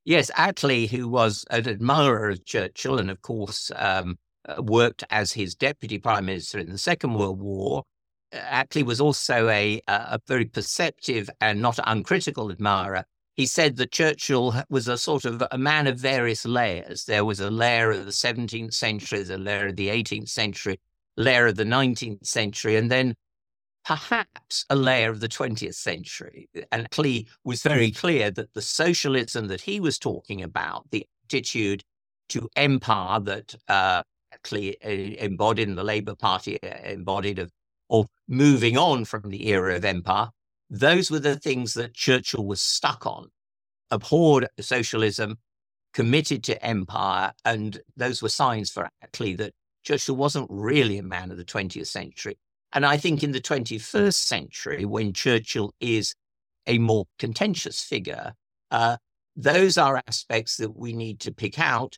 Yes, 0.06 0.32
Attlee, 0.38 0.88
who 0.88 1.10
was 1.10 1.46
an 1.50 1.68
admirer 1.68 2.30
of 2.30 2.46
Churchill 2.46 2.98
and, 3.00 3.12
of 3.12 3.22
course, 3.22 3.72
um, 3.76 4.18
uh, 4.48 4.62
worked 4.62 5.04
as 5.10 5.34
his 5.34 5.56
deputy 5.56 5.98
prime 5.98 6.26
minister 6.26 6.60
in 6.60 6.70
the 6.70 6.78
Second 6.78 7.16
World 7.16 7.42
War, 7.42 7.84
uh, 8.32 8.38
Attlee 8.38 8.86
was 8.86 9.02
also 9.02 9.50
a, 9.50 9.82
a 9.88 10.20
very 10.28 10.46
perceptive 10.46 11.30
and 11.42 11.62
not 11.62 11.80
uncritical 11.86 12.52
admirer 12.52 13.04
he 13.36 13.46
said 13.46 13.76
that 13.76 13.92
Churchill 13.92 14.56
was 14.70 14.88
a 14.88 14.98
sort 14.98 15.26
of 15.26 15.44
a 15.52 15.58
man 15.58 15.88
of 15.88 16.00
various 16.00 16.46
layers. 16.46 17.04
There 17.04 17.26
was 17.26 17.42
a 17.42 17.52
layer 17.52 17.92
of 17.92 18.06
the 18.06 18.12
17th 18.12 18.74
century, 18.74 19.22
a 19.24 19.38
layer 19.38 19.68
of 19.68 19.76
the 19.76 19.90
18th 19.90 20.30
century, 20.30 20.80
layer 21.18 21.48
of 21.48 21.56
the 21.56 21.64
19th 21.64 22.26
century, 22.26 22.76
and 22.76 22.92
then 22.92 23.16
perhaps 23.86 24.66
a 24.70 24.76
layer 24.76 25.12
of 25.12 25.20
the 25.20 25.28
20th 25.28 25.76
century. 25.76 26.50
And 26.72 26.90
Attlee 26.90 27.28
was 27.44 27.62
very 27.62 27.92
clear 27.92 28.32
that 28.32 28.54
the 28.54 28.62
socialism 28.62 29.48
that 29.48 29.62
he 29.62 29.80
was 29.80 30.00
talking 30.00 30.42
about, 30.42 30.90
the 30.92 31.06
attitude 31.26 31.84
to 32.30 32.50
empire 32.56 33.20
that 33.20 33.56
uh, 33.68 34.02
Attlee 34.34 34.76
embodied 35.18 35.70
in 35.70 35.76
the 35.76 35.84
Labour 35.84 36.16
Party, 36.16 36.58
embodied 36.84 37.40
of, 37.40 37.52
of 37.90 38.08
moving 38.28 38.78
on 38.78 39.06
from 39.06 39.30
the 39.30 39.48
era 39.50 39.76
of 39.76 39.86
empire, 39.86 40.30
those 40.70 41.12
were 41.12 41.20
the 41.20 41.40
things 41.40 41.76
that 41.76 41.94
Churchill 41.94 42.46
was 42.46 42.62
stuck 42.62 43.06
on, 43.06 43.30
abhorred 43.92 44.48
socialism, 44.60 45.38
committed 45.94 46.44
to 46.46 46.66
empire. 46.66 47.34
And 47.46 47.80
those 47.96 48.24
were 48.24 48.30
signs 48.30 48.72
for 48.72 48.90
Attlee 49.04 49.38
that 49.38 49.54
Churchill 49.86 50.16
wasn't 50.16 50.48
really 50.50 50.98
a 50.98 51.04
man 51.04 51.32
of 51.32 51.38
the 51.38 51.46
20th 51.46 51.88
century. 51.88 52.38
And 52.74 52.86
I 52.86 52.98
think 52.98 53.24
in 53.24 53.32
the 53.32 53.40
21st 53.40 54.14
century, 54.14 54.84
when 54.84 55.14
Churchill 55.14 55.74
is 55.80 56.16
a 56.68 56.78
more 56.80 57.06
contentious 57.20 57.84
figure, 57.84 58.34
uh, 58.72 58.98
those 59.36 59.78
are 59.78 60.02
aspects 60.08 60.58
that 60.58 60.76
we 60.76 60.94
need 60.94 61.20
to 61.22 61.32
pick 61.32 61.60
out 61.60 61.98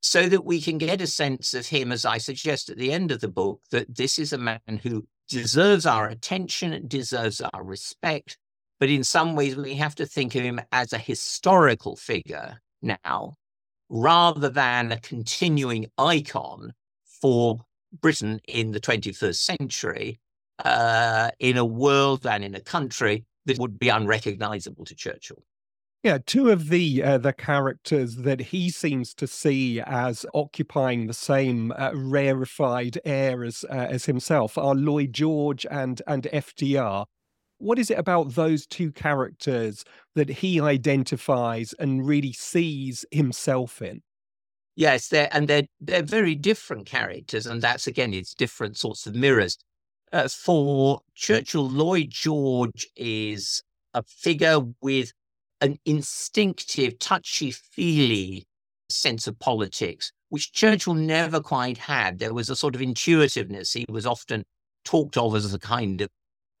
so 0.00 0.28
that 0.28 0.44
we 0.44 0.60
can 0.60 0.78
get 0.78 1.00
a 1.00 1.06
sense 1.06 1.52
of 1.52 1.66
him, 1.66 1.92
as 1.92 2.04
I 2.04 2.18
suggest 2.18 2.70
at 2.70 2.78
the 2.78 2.92
end 2.92 3.12
of 3.12 3.20
the 3.20 3.28
book, 3.28 3.60
that 3.70 3.94
this 3.94 4.18
is 4.18 4.32
a 4.32 4.38
man 4.38 4.80
who 4.82 5.06
deserves 5.28 5.84
our 5.84 6.08
attention, 6.08 6.86
deserves 6.86 7.40
our 7.40 7.64
respect. 7.64 8.38
But 8.78 8.88
in 8.88 9.04
some 9.04 9.34
ways, 9.34 9.56
we 9.56 9.74
have 9.74 9.94
to 9.96 10.06
think 10.06 10.34
of 10.34 10.42
him 10.42 10.60
as 10.70 10.92
a 10.92 10.98
historical 10.98 11.96
figure 11.96 12.60
now, 12.82 13.34
rather 13.88 14.48
than 14.48 14.92
a 14.92 15.00
continuing 15.00 15.86
icon 15.98 16.72
for 17.20 17.58
Britain 18.00 18.40
in 18.48 18.72
the 18.72 18.80
21st 18.80 19.58
century, 19.58 20.20
uh, 20.64 21.30
in 21.38 21.56
a 21.56 21.64
world 21.64 22.26
and 22.26 22.44
in 22.44 22.54
a 22.54 22.60
country 22.60 23.24
that 23.44 23.58
would 23.58 23.78
be 23.78 23.88
unrecognizable 23.88 24.84
to 24.84 24.94
Churchill. 24.94 25.42
Yeah, 26.02 26.18
two 26.24 26.50
of 26.50 26.68
the 26.68 27.02
uh, 27.02 27.18
the 27.18 27.32
characters 27.32 28.16
that 28.16 28.40
he 28.40 28.70
seems 28.70 29.12
to 29.14 29.26
see 29.26 29.80
as 29.80 30.24
occupying 30.34 31.06
the 31.06 31.14
same 31.14 31.72
uh, 31.72 31.90
rarefied 31.94 33.00
air 33.04 33.42
as 33.42 33.64
uh, 33.68 33.88
as 33.90 34.04
himself 34.04 34.56
are 34.56 34.74
Lloyd 34.74 35.12
George 35.12 35.66
and 35.68 36.00
and 36.06 36.28
FDR. 36.32 37.06
What 37.58 37.78
is 37.78 37.90
it 37.90 37.98
about 37.98 38.34
those 38.34 38.66
two 38.66 38.92
characters 38.92 39.84
that 40.14 40.28
he 40.28 40.60
identifies 40.60 41.74
and 41.78 42.06
really 42.06 42.32
sees 42.32 43.04
himself 43.10 43.82
in? 43.82 44.02
Yes, 44.76 45.08
they're 45.08 45.28
and 45.32 45.48
they're 45.48 45.66
they're 45.80 46.02
very 46.02 46.34
different 46.34 46.86
characters, 46.86 47.46
and 47.46 47.62
that's 47.62 47.86
again 47.86 48.12
it's 48.12 48.34
different 48.34 48.76
sorts 48.76 49.06
of 49.06 49.14
mirrors. 49.14 49.58
Uh, 50.12 50.28
for 50.28 51.00
Churchill, 51.14 51.68
Lloyd 51.68 52.10
George 52.10 52.86
is 52.94 53.62
a 53.94 54.02
figure 54.02 54.60
with 54.82 55.12
an 55.62 55.78
instinctive, 55.86 56.98
touchy 56.98 57.50
feely 57.50 58.46
sense 58.90 59.26
of 59.26 59.38
politics, 59.38 60.12
which 60.28 60.52
Churchill 60.52 60.94
never 60.94 61.40
quite 61.40 61.78
had. 61.78 62.18
There 62.18 62.34
was 62.34 62.50
a 62.50 62.56
sort 62.56 62.74
of 62.74 62.82
intuitiveness. 62.82 63.72
He 63.72 63.86
was 63.88 64.06
often 64.06 64.44
talked 64.84 65.16
of 65.16 65.34
as 65.34 65.54
a 65.54 65.58
kind 65.58 66.02
of 66.02 66.08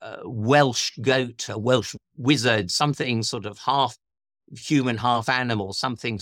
uh, 0.00 0.16
Welsh 0.24 0.92
goat, 1.02 1.48
a 1.50 1.58
Welsh 1.58 1.94
wizard, 2.16 2.70
something 2.70 3.22
sort 3.22 3.44
of 3.46 3.58
half 3.58 3.96
human, 4.56 4.96
half 4.96 5.28
animal, 5.28 5.74
something 5.74 6.18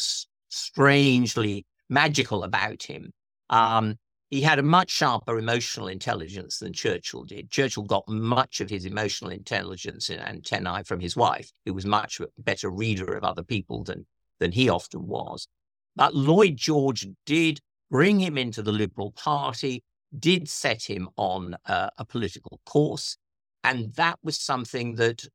strangely 0.49 1.65
magical 1.89 2.45
about 2.45 2.83
him. 2.83 3.13
Um, 3.51 3.97
he 4.31 4.41
had 4.41 4.59
a 4.59 4.65
much 4.65 4.91
sharper 4.91 5.39
emotional 5.39 5.87
intelligence 5.89 6.59
than 6.59 6.73
Churchill 6.73 7.25
did. 7.25 7.51
Churchill 7.51 7.85
got 7.85 8.09
much 8.09 8.61
of 8.61 8.69
his 8.71 8.85
emotional 8.85 9.31
intelligence 9.31 10.11
and 10.11 10.21
antennae 10.21 10.83
from 10.83 10.99
his 10.99 11.17
wife, 11.17 11.53
who 11.65 11.75
was 11.75 11.87
much 11.87 12.21
better 12.39 12.69
reader 12.69 13.15
of 13.15 13.23
other 13.23 13.43
people 13.45 13.85
than, 13.85 14.07
than 14.41 14.51
he 14.51 14.69
often 14.69 15.07
was. 15.07 15.47
But 15.95 16.15
Lloyd 16.15 16.57
George 16.57 17.07
did 17.27 17.61
bring 17.91 18.19
him 18.19 18.37
into 18.37 18.63
the 18.63 18.73
Liberal 18.73 19.13
Party, 19.13 19.85
did 20.19 20.49
set 20.49 20.83
him 20.83 21.09
on 21.17 21.57
uh, 21.67 21.91
a 21.99 22.05
political 22.05 22.61
course. 22.67 23.17
And 23.63 23.95
that 23.95 24.19
was 24.23 24.37
something 24.37 24.97
that 24.97 25.29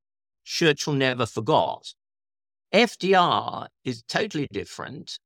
Churchill 0.43 0.93
never 0.93 1.25
forgot. 1.25 1.93
FDR 2.73 3.67
is 3.83 4.03
totally 4.03 4.47
different. 4.51 5.19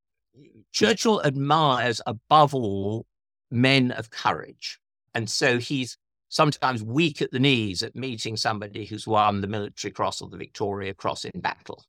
Churchill 0.72 1.22
admires 1.24 2.02
above 2.06 2.54
all 2.54 3.06
men 3.52 3.92
of 3.92 4.10
courage. 4.10 4.80
And 5.14 5.30
so 5.30 5.60
he's 5.60 5.98
sometimes 6.30 6.84
weak 6.84 7.22
at 7.22 7.32
the 7.32 7.40
knees 7.40 7.84
at 7.84 7.96
meeting 7.96 8.36
somebody 8.36 8.86
who's 8.86 9.06
won 9.06 9.42
the 9.42 9.48
Military 9.48 9.92
Cross 9.92 10.22
or 10.22 10.30
the 10.30 10.38
Victoria 10.38 10.94
Cross 10.94 11.26
in 11.26 11.40
battle. 11.40 11.84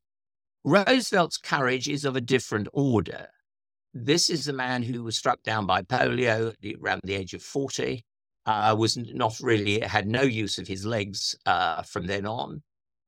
Roosevelt's 0.65 1.39
courage 1.39 1.89
is 1.89 2.05
of 2.05 2.17
a 2.17 2.21
different 2.21 2.69
order. 2.73 3.29
This 3.95 4.29
is 4.29 4.45
the 4.45 4.53
man 4.53 4.83
who 4.83 5.03
was 5.03 5.17
struck 5.17 5.43
down 5.43 5.67
by 5.67 5.83
polio 5.83 6.55
around 6.83 7.01
the 7.05 7.15
age 7.15 7.33
of 7.33 7.43
40, 7.43 8.05
uh, 8.47 8.75
was 8.79 8.97
not 8.97 9.39
really, 9.41 9.81
had 9.81 10.07
no 10.07 10.23
use 10.23 10.59
of 10.59 10.67
his 10.67 10.85
legs 10.85 11.37
uh, 11.47 11.83
from 11.83 12.07
then 12.07 12.27
on, 12.27 12.63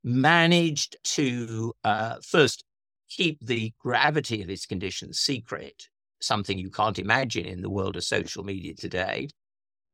managed 0.04 0.96
to 1.02 1.72
uh, 1.84 2.16
first 2.22 2.64
keep 3.08 3.38
the 3.44 3.72
gravity 3.78 4.42
of 4.42 4.48
his 4.48 4.66
condition 4.66 5.12
secret 5.12 5.88
something 6.20 6.58
you 6.58 6.70
can't 6.70 6.98
imagine 6.98 7.46
in 7.46 7.62
the 7.62 7.70
world 7.70 7.96
of 7.96 8.04
social 8.04 8.44
media 8.44 8.74
today, 8.74 9.28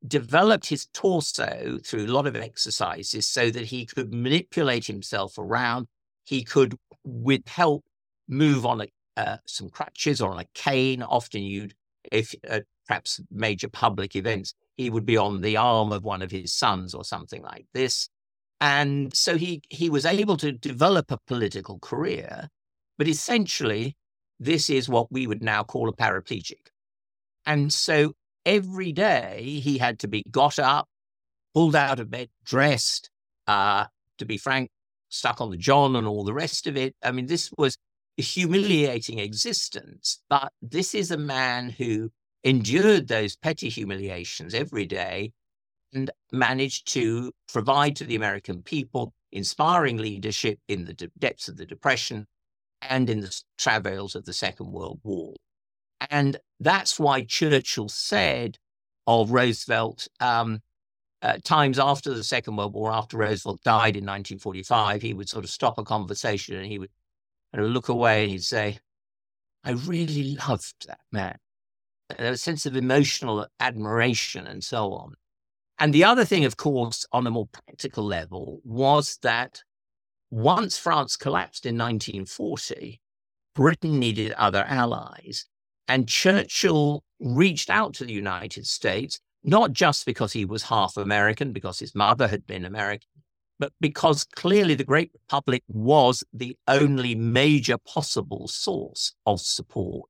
developed 0.07 0.69
his 0.69 0.87
torso 0.92 1.78
through 1.85 2.07
a 2.07 2.14
lot 2.14 2.26
of 2.26 2.37
exercises 2.37 3.26
so 3.28 3.50
that 3.50 3.66
he 3.66 3.87
could 3.87 4.12
manipulate 4.12 4.87
himself 4.87 5.38
around. 5.38 5.87
He 6.25 6.42
could, 6.42 6.76
with 7.04 7.47
help, 7.47 7.85
move 8.28 8.66
on 8.66 8.83
a, 8.83 8.87
uh, 9.16 9.37
some 9.47 9.69
crutches 9.69 10.21
or 10.21 10.33
on 10.33 10.40
a 10.40 10.47
cane. 10.54 11.02
Often 11.02 11.42
you'd, 11.42 11.75
if 12.11 12.35
uh, 12.49 12.61
perhaps 12.87 13.21
major 13.31 13.69
public 13.69 14.16
events, 14.16 14.54
he 14.76 14.90
would 14.90 15.07
be 15.07 15.16
on 15.16 15.40
the 15.40 15.57
arm 15.57 15.92
of 15.92 16.02
one 16.02 16.23
of 16.23 16.31
his 16.31 16.52
sons 16.52 16.95
or 16.95 17.04
something 17.04 17.42
like 17.42 17.66
this. 17.75 18.09
And 18.61 19.14
so 19.14 19.37
he, 19.37 19.61
he 19.71 19.90
was 19.90 20.07
able 20.07 20.37
to 20.38 20.52
develop 20.52 21.11
a 21.11 21.19
political 21.26 21.78
career, 21.81 22.49
but 23.02 23.09
essentially 23.09 23.97
this 24.38 24.71
is 24.71 24.88
what 24.88 25.11
we 25.11 25.26
would 25.26 25.42
now 25.42 25.64
call 25.64 25.88
a 25.88 25.92
paraplegic. 25.92 26.68
And 27.44 27.73
so 27.73 28.12
every 28.47 28.92
day 28.92 29.61
he 29.61 29.76
had 29.76 29.99
to 29.99 30.06
be 30.06 30.23
got 30.30 30.61
up, 30.61 30.88
pulled 31.52 31.75
out 31.75 31.99
of 31.99 32.12
bed, 32.12 32.28
dressed, 32.44 33.11
uh, 33.49 33.87
to 34.18 34.25
be 34.25 34.38
frank, 34.38 34.71
stuck 35.09 35.40
on 35.40 35.50
the 35.50 35.56
John 35.56 35.97
and 35.97 36.06
all 36.06 36.23
the 36.23 36.32
rest 36.32 36.68
of 36.68 36.76
it. 36.76 36.94
I 37.02 37.11
mean, 37.11 37.26
this 37.26 37.50
was 37.59 37.76
a 38.18 38.23
humiliating 38.23 39.18
existence, 39.18 40.23
but 40.30 40.52
this 40.62 40.94
is 40.94 41.11
a 41.11 41.18
man 41.18 41.71
who 41.71 42.12
endured 42.44 43.09
those 43.09 43.35
petty 43.35 43.68
humiliations 43.68 44.54
every 44.54 44.87
day 44.87 45.32
and 45.92 46.09
managed 46.30 46.92
to 46.92 47.32
provide 47.52 47.97
to 47.97 48.04
the 48.04 48.14
American 48.14 48.62
people 48.62 49.12
inspiring 49.32 49.97
leadership 49.97 50.61
in 50.68 50.85
the 50.85 50.94
de- 50.94 51.11
depths 51.18 51.49
of 51.49 51.56
the 51.56 51.66
Depression 51.66 52.28
and 52.89 53.09
in 53.09 53.21
the 53.21 53.43
travails 53.59 54.15
of 54.15 54.25
the 54.25 54.33
Second 54.33 54.73
World 54.73 55.01
War. 55.03 55.35
And 56.11 56.37
that's 56.61 56.99
why 56.99 57.25
Churchill 57.25 57.89
said 57.89 58.59
of 59.07 59.31
Roosevelt, 59.31 60.09
um, 60.21 60.61
times 61.45 61.79
after 61.79 62.12
the 62.12 62.25
Second 62.25 62.57
World 62.57 62.75
War, 62.75 62.93
after 62.93 63.17
Roosevelt 63.17 63.62
died 63.62 63.97
in 63.97 64.05
1945, 64.05 65.03
he 65.03 65.15
would 65.15 65.29
sort 65.29 65.45
of 65.45 65.51
stop 65.51 65.79
a 65.79 65.85
conversation 65.85 66.57
and 66.57 66.67
he 66.67 66.79
would 66.79 66.91
of 67.55 67.71
look 67.71 67.89
away 67.89 68.23
and 68.23 68.33
he'd 68.33 68.45
say, 68.45 68.79
I 69.65 69.73
really 69.73 70.37
loved 70.49 70.87
that 70.87 71.01
man. 71.11 71.37
There 72.19 72.31
was 72.31 72.41
a 72.41 72.43
sense 72.43 72.67
of 72.67 72.77
emotional 72.77 73.47
admiration 73.61 74.47
and 74.47 74.62
so 74.62 74.93
on. 74.93 75.15
And 75.79 75.93
the 75.93 76.05
other 76.05 76.25
thing, 76.25 76.45
of 76.45 76.57
course, 76.57 77.07
on 77.12 77.27
a 77.27 77.31
more 77.31 77.49
practical 77.49 78.05
level, 78.05 78.61
was 78.65 79.19
that 79.23 79.62
once 80.33 80.79
France 80.79 81.15
collapsed 81.15 81.67
in 81.67 81.77
1940, 81.77 83.03
Britain 83.55 83.99
needed 83.99 84.33
other 84.33 84.65
allies. 84.67 85.45
And 85.87 86.09
Churchill 86.09 87.05
reached 87.21 87.69
out 87.69 87.93
to 87.95 88.07
the 88.07 88.15
United 88.15 88.67
States, 88.67 89.21
not 89.45 89.75
just 89.75 90.07
because 90.07 90.33
he 90.33 90.47
was 90.47 90.62
half 90.62 90.97
American, 90.97 91.53
because 91.53 91.81
his 91.81 91.95
mother 91.95 92.29
had 92.29 92.47
been 92.47 92.65
American, 92.65 93.11
but 93.59 93.75
because 93.79 94.25
clearly 94.25 94.75
the 94.75 94.85
Great 94.85 95.11
Republic 95.12 95.65
was 95.69 96.25
the 96.33 96.57
only 96.67 97.15
major 97.15 97.77
possible 97.77 98.49
source 98.49 99.12
of 99.27 99.39
support. 99.39 100.09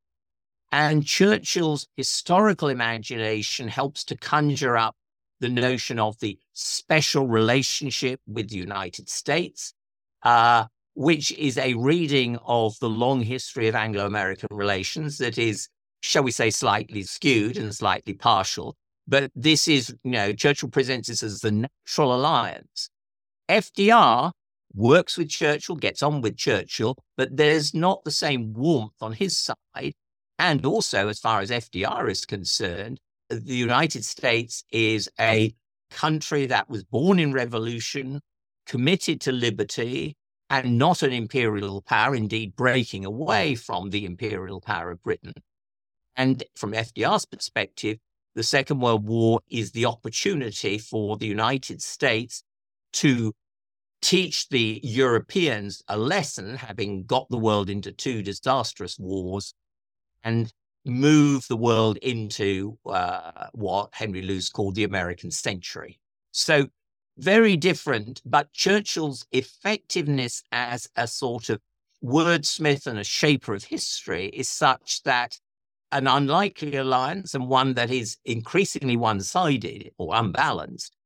And 0.71 1.05
Churchill's 1.05 1.88
historical 1.97 2.69
imagination 2.69 3.67
helps 3.67 4.05
to 4.05 4.17
conjure 4.17 4.76
up 4.76 4.95
the 5.41 5.49
notion 5.49 5.99
of 5.99 6.21
the 6.21 6.38
special 6.52 7.26
relationship 7.26 8.21
with 8.29 8.50
the 8.50 8.57
United 8.57 9.09
States, 9.09 9.75
uh, 10.23 10.67
which 10.95 11.33
is 11.33 11.59
a 11.59 11.75
reading 11.75 12.38
of 12.45 12.79
the 12.81 12.88
long 12.88 13.23
history 13.23 13.69
of 13.69 13.75
Anglo 13.75 14.07
American 14.07 14.49
relations 14.50 15.19
that 15.19 15.38
is, 15.38 15.69
shall 16.00 16.23
we 16.23 16.31
say, 16.31 16.50
slightly 16.50 17.02
skewed 17.02 17.57
and 17.57 17.75
slightly 17.75 18.14
partial. 18.14 18.76
But 19.09 19.31
this 19.35 19.69
is, 19.69 19.95
you 20.05 20.12
know, 20.12 20.33
Churchill 20.33 20.69
presents 20.69 21.09
this 21.09 21.23
as 21.23 21.41
the 21.41 21.50
natural 21.50 22.14
alliance. 22.14 22.88
FDR 23.49 24.33
works 24.75 25.17
with 25.17 25.29
Churchill, 25.29 25.76
gets 25.76 26.02
on 26.02 26.21
with 26.21 26.37
Churchill, 26.37 26.97
but 27.17 27.37
there's 27.37 27.75
not 27.75 28.05
the 28.05 28.11
same 28.11 28.52
warmth 28.52 28.95
on 29.00 29.12
his 29.12 29.37
side. 29.37 29.93
And 30.38 30.64
also, 30.64 31.09
as 31.09 31.19
far 31.19 31.41
as 31.41 31.50
FDR 31.50 32.11
is 32.11 32.25
concerned, 32.25 33.00
the 33.29 33.55
United 33.55 34.05
States 34.05 34.64
is 34.71 35.09
a 35.21 35.55
country 35.91 36.47
that 36.47 36.69
was 36.69 36.85
born 36.85 37.19
in 37.19 37.33
revolution, 37.33 38.21
committed 38.66 39.21
to 39.23 39.33
liberty, 39.33 40.16
and 40.50 40.78
not 40.78 41.02
an 41.02 41.12
imperial 41.12 41.81
power, 41.83 42.14
indeed 42.14 42.54
breaking 42.54 43.04
away 43.04 43.54
from 43.54 43.90
the 43.90 44.04
imperial 44.04 44.61
power 44.61 44.90
of 44.90 45.02
Britain. 45.02 45.33
And 46.14 46.45
from 46.57 46.73
FDR's 46.73 47.25
perspective, 47.25 47.99
the 48.35 48.42
Second 48.42 48.81
World 48.81 49.07
War 49.07 49.40
is 49.49 49.73
the 49.73 49.87
opportunity 49.87 50.78
for 50.78 51.16
the 51.16 51.26
United 51.26 51.83
States 51.83 52.45
to 52.95 53.33
teach 54.02 54.49
the 54.49 54.81
Europeans 54.83 55.83
a 55.88 55.97
lesson, 55.97 56.57
having 56.57 57.04
got 57.04 57.28
the 57.31 57.38
world 57.38 57.71
into 57.71 57.92
two 57.92 58.23
disastrous 58.23 58.99
wars, 58.99 59.54
and 60.23 60.52
move 60.85 61.47
the 61.49 61.57
world 61.57 61.97
into 61.99 62.76
uh, 62.87 63.47
what 63.52 63.90
Henry 63.92 64.23
Luce 64.23 64.49
called 64.49 64.75
the 64.75 64.85
American 64.85 65.31
century. 65.31 66.00
So 66.33 66.66
very 67.19 67.57
different, 67.57 68.23
but 68.25 68.52
Churchill's 68.52 69.26
effectiveness 69.33 70.42
as 70.52 70.89
a 70.97 71.06
sort 71.06 71.49
of 71.49 71.60
wordsmith 72.02 72.86
and 72.86 72.99
a 72.99 73.04
shaper 73.04 73.54
of 73.54 73.65
history 73.65 74.26
is 74.26 74.49
such 74.49 75.02
that 75.04 75.39
an 75.93 76.06
unlikely 76.06 76.76
alliance 76.76 77.34
and 77.34 77.49
one 77.49 77.75
that 77.75 77.91
is 77.91 78.17
increasingly 78.25 78.97
one 78.97 79.21
sided 79.21 79.91
or 79.99 80.15
unbalanced 80.15 80.97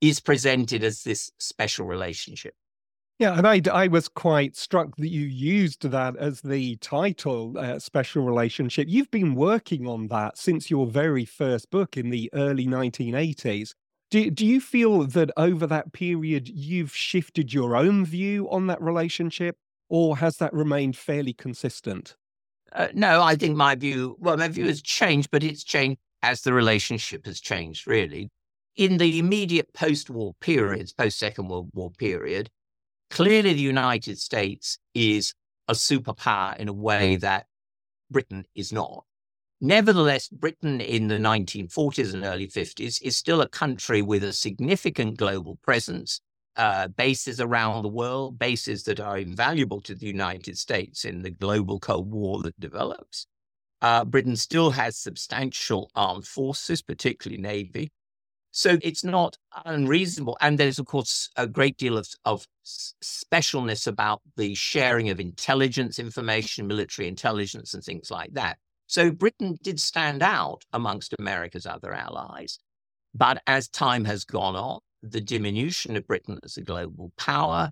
is 0.00 0.20
presented 0.20 0.84
as 0.84 1.02
this 1.02 1.30
special 1.38 1.86
relationship. 1.86 2.54
Yeah, 3.18 3.38
and 3.38 3.46
I, 3.46 3.60
I 3.72 3.86
was 3.86 4.08
quite 4.08 4.56
struck 4.56 4.96
that 4.96 5.08
you 5.08 5.26
used 5.26 5.88
that 5.88 6.16
as 6.16 6.40
the 6.40 6.76
title, 6.76 7.56
uh, 7.56 7.78
Special 7.78 8.24
Relationship. 8.24 8.88
You've 8.88 9.10
been 9.10 9.36
working 9.36 9.86
on 9.86 10.08
that 10.08 10.36
since 10.36 10.68
your 10.68 10.86
very 10.88 11.24
first 11.24 11.70
book 11.70 11.96
in 11.96 12.10
the 12.10 12.28
early 12.34 12.66
1980s. 12.66 13.74
Do, 14.14 14.30
do 14.30 14.46
you 14.46 14.60
feel 14.60 15.08
that 15.08 15.32
over 15.36 15.66
that 15.66 15.92
period 15.92 16.48
you've 16.48 16.94
shifted 16.94 17.52
your 17.52 17.74
own 17.74 18.06
view 18.06 18.48
on 18.48 18.68
that 18.68 18.80
relationship, 18.80 19.56
or 19.88 20.18
has 20.18 20.36
that 20.36 20.54
remained 20.54 20.96
fairly 20.96 21.32
consistent? 21.32 22.14
Uh, 22.72 22.86
no, 22.94 23.24
I 23.24 23.34
think 23.34 23.56
my 23.56 23.74
view, 23.74 24.16
well, 24.20 24.36
my 24.36 24.46
view 24.46 24.66
has 24.66 24.80
changed, 24.80 25.32
but 25.32 25.42
it's 25.42 25.64
changed 25.64 25.98
as 26.22 26.42
the 26.42 26.52
relationship 26.52 27.26
has 27.26 27.40
changed, 27.40 27.88
really. 27.88 28.30
In 28.76 28.98
the 28.98 29.18
immediate 29.18 29.74
post 29.74 30.08
war 30.10 30.34
periods, 30.40 30.92
post 30.92 31.18
Second 31.18 31.48
World 31.48 31.70
War 31.74 31.90
period, 31.90 32.50
clearly 33.10 33.52
the 33.52 33.60
United 33.62 34.20
States 34.20 34.78
is 34.94 35.34
a 35.66 35.72
superpower 35.72 36.56
in 36.56 36.68
a 36.68 36.72
way 36.72 37.16
that 37.16 37.46
Britain 38.12 38.44
is 38.54 38.72
not. 38.72 39.06
Nevertheless, 39.64 40.28
Britain 40.28 40.82
in 40.82 41.08
the 41.08 41.16
1940s 41.16 42.12
and 42.12 42.22
early 42.22 42.46
50s 42.46 43.00
is 43.00 43.16
still 43.16 43.40
a 43.40 43.48
country 43.48 44.02
with 44.02 44.22
a 44.22 44.30
significant 44.30 45.16
global 45.16 45.56
presence, 45.62 46.20
uh, 46.56 46.88
bases 46.88 47.40
around 47.40 47.80
the 47.82 47.88
world, 47.88 48.38
bases 48.38 48.82
that 48.82 49.00
are 49.00 49.16
invaluable 49.16 49.80
to 49.80 49.94
the 49.94 50.04
United 50.04 50.58
States 50.58 51.06
in 51.06 51.22
the 51.22 51.30
global 51.30 51.80
Cold 51.80 52.10
War 52.10 52.42
that 52.42 52.60
develops. 52.60 53.26
Uh, 53.80 54.04
Britain 54.04 54.36
still 54.36 54.70
has 54.72 54.98
substantial 54.98 55.90
armed 55.94 56.26
forces, 56.26 56.82
particularly 56.82 57.40
Navy. 57.40 57.90
So 58.50 58.76
it's 58.82 59.02
not 59.02 59.38
unreasonable. 59.64 60.36
And 60.42 60.58
there's, 60.58 60.78
of 60.78 60.84
course, 60.84 61.30
a 61.36 61.46
great 61.46 61.78
deal 61.78 61.96
of, 61.96 62.06
of 62.26 62.46
specialness 62.66 63.86
about 63.86 64.20
the 64.36 64.54
sharing 64.54 65.08
of 65.08 65.20
intelligence 65.20 65.98
information, 65.98 66.66
military 66.66 67.08
intelligence, 67.08 67.72
and 67.72 67.82
things 67.82 68.10
like 68.10 68.34
that. 68.34 68.58
So 68.86 69.10
Britain 69.10 69.58
did 69.62 69.80
stand 69.80 70.22
out 70.22 70.62
amongst 70.72 71.14
America's 71.18 71.66
other 71.66 71.92
allies. 71.92 72.58
But 73.14 73.42
as 73.46 73.68
time 73.68 74.04
has 74.04 74.24
gone 74.24 74.56
on, 74.56 74.80
the 75.02 75.20
diminution 75.20 75.96
of 75.96 76.06
Britain 76.06 76.38
as 76.44 76.56
a 76.56 76.62
global 76.62 77.12
power 77.16 77.70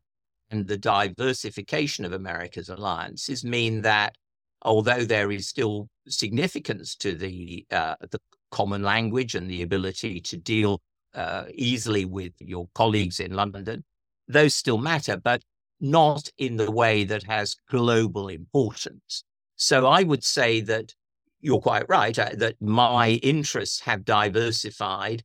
and 0.50 0.66
the 0.66 0.76
diversification 0.76 2.04
of 2.04 2.12
America's 2.12 2.68
alliances 2.68 3.44
mean 3.44 3.82
that 3.82 4.14
although 4.62 5.04
there 5.04 5.32
is 5.32 5.48
still 5.48 5.88
significance 6.08 6.94
to 6.96 7.14
the 7.14 7.66
uh, 7.70 7.96
the 8.10 8.20
common 8.50 8.82
language 8.82 9.34
and 9.34 9.50
the 9.50 9.62
ability 9.62 10.20
to 10.20 10.36
deal 10.36 10.80
uh, 11.14 11.44
easily 11.54 12.04
with 12.04 12.32
your 12.38 12.68
colleagues 12.74 13.18
in 13.18 13.32
London, 13.32 13.82
those 14.28 14.54
still 14.54 14.78
matter, 14.78 15.16
but 15.16 15.42
not 15.80 16.28
in 16.38 16.56
the 16.56 16.70
way 16.70 17.02
that 17.04 17.24
has 17.24 17.56
global 17.68 18.28
importance. 18.28 19.24
So 19.56 19.86
I 19.86 20.02
would 20.02 20.22
say 20.22 20.60
that 20.62 20.94
you're 21.42 21.60
quite 21.60 21.88
right 21.88 22.18
uh, 22.18 22.30
that 22.36 22.60
my 22.62 23.10
interests 23.22 23.80
have 23.80 24.04
diversified, 24.04 25.22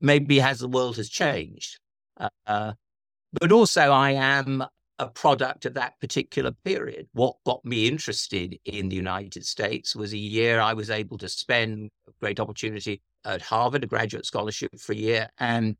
maybe 0.00 0.40
as 0.40 0.60
the 0.60 0.68
world 0.68 0.96
has 0.96 1.10
changed. 1.10 1.78
Uh, 2.18 2.28
uh, 2.46 2.72
but 3.32 3.52
also, 3.52 3.90
I 3.90 4.12
am 4.12 4.64
a 4.98 5.08
product 5.08 5.66
of 5.66 5.74
that 5.74 6.00
particular 6.00 6.52
period. 6.64 7.08
What 7.12 7.36
got 7.44 7.62
me 7.64 7.86
interested 7.86 8.58
in 8.64 8.88
the 8.88 8.96
United 8.96 9.44
States 9.44 9.94
was 9.94 10.14
a 10.14 10.18
year 10.18 10.60
I 10.60 10.72
was 10.72 10.88
able 10.88 11.18
to 11.18 11.28
spend 11.28 11.90
a 12.08 12.12
great 12.20 12.40
opportunity 12.40 13.02
at 13.24 13.42
Harvard, 13.42 13.84
a 13.84 13.88
graduate 13.88 14.24
scholarship 14.24 14.78
for 14.78 14.92
a 14.92 14.96
year, 14.96 15.28
and 15.38 15.76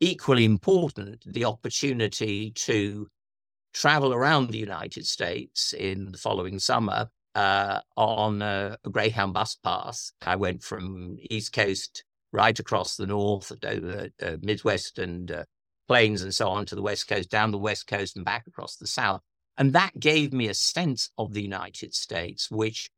equally 0.00 0.44
important, 0.44 1.22
the 1.24 1.44
opportunity 1.46 2.50
to 2.50 3.06
travel 3.72 4.12
around 4.12 4.50
the 4.50 4.58
United 4.58 5.06
States 5.06 5.72
in 5.72 6.12
the 6.12 6.18
following 6.18 6.58
summer 6.58 7.08
uh, 7.34 7.80
on 7.96 8.42
a, 8.42 8.78
a, 8.84 8.90
Greyhound 8.90 9.34
bus 9.34 9.56
pass. 9.56 10.12
I 10.22 10.36
went 10.36 10.62
from 10.62 11.16
East 11.30 11.52
Coast 11.52 12.04
right 12.32 12.58
across 12.58 12.96
the 12.96 13.06
north, 13.06 13.52
over 13.64 14.08
uh, 14.22 14.36
Midwest 14.42 14.98
and 14.98 15.30
uh, 15.30 15.44
plains 15.88 16.22
and 16.22 16.34
so 16.34 16.48
on 16.48 16.66
to 16.66 16.74
the 16.74 16.82
West 16.82 17.08
Coast, 17.08 17.30
down 17.30 17.50
the 17.50 17.58
West 17.58 17.86
Coast 17.86 18.16
and 18.16 18.24
back 18.24 18.46
across 18.46 18.76
the 18.76 18.86
South. 18.86 19.20
And 19.56 19.72
that 19.72 19.98
gave 19.98 20.32
me 20.32 20.48
a 20.48 20.54
sense 20.54 21.10
of 21.16 21.32
the 21.32 21.42
United 21.42 21.94
States, 21.94 22.50
which 22.50 22.90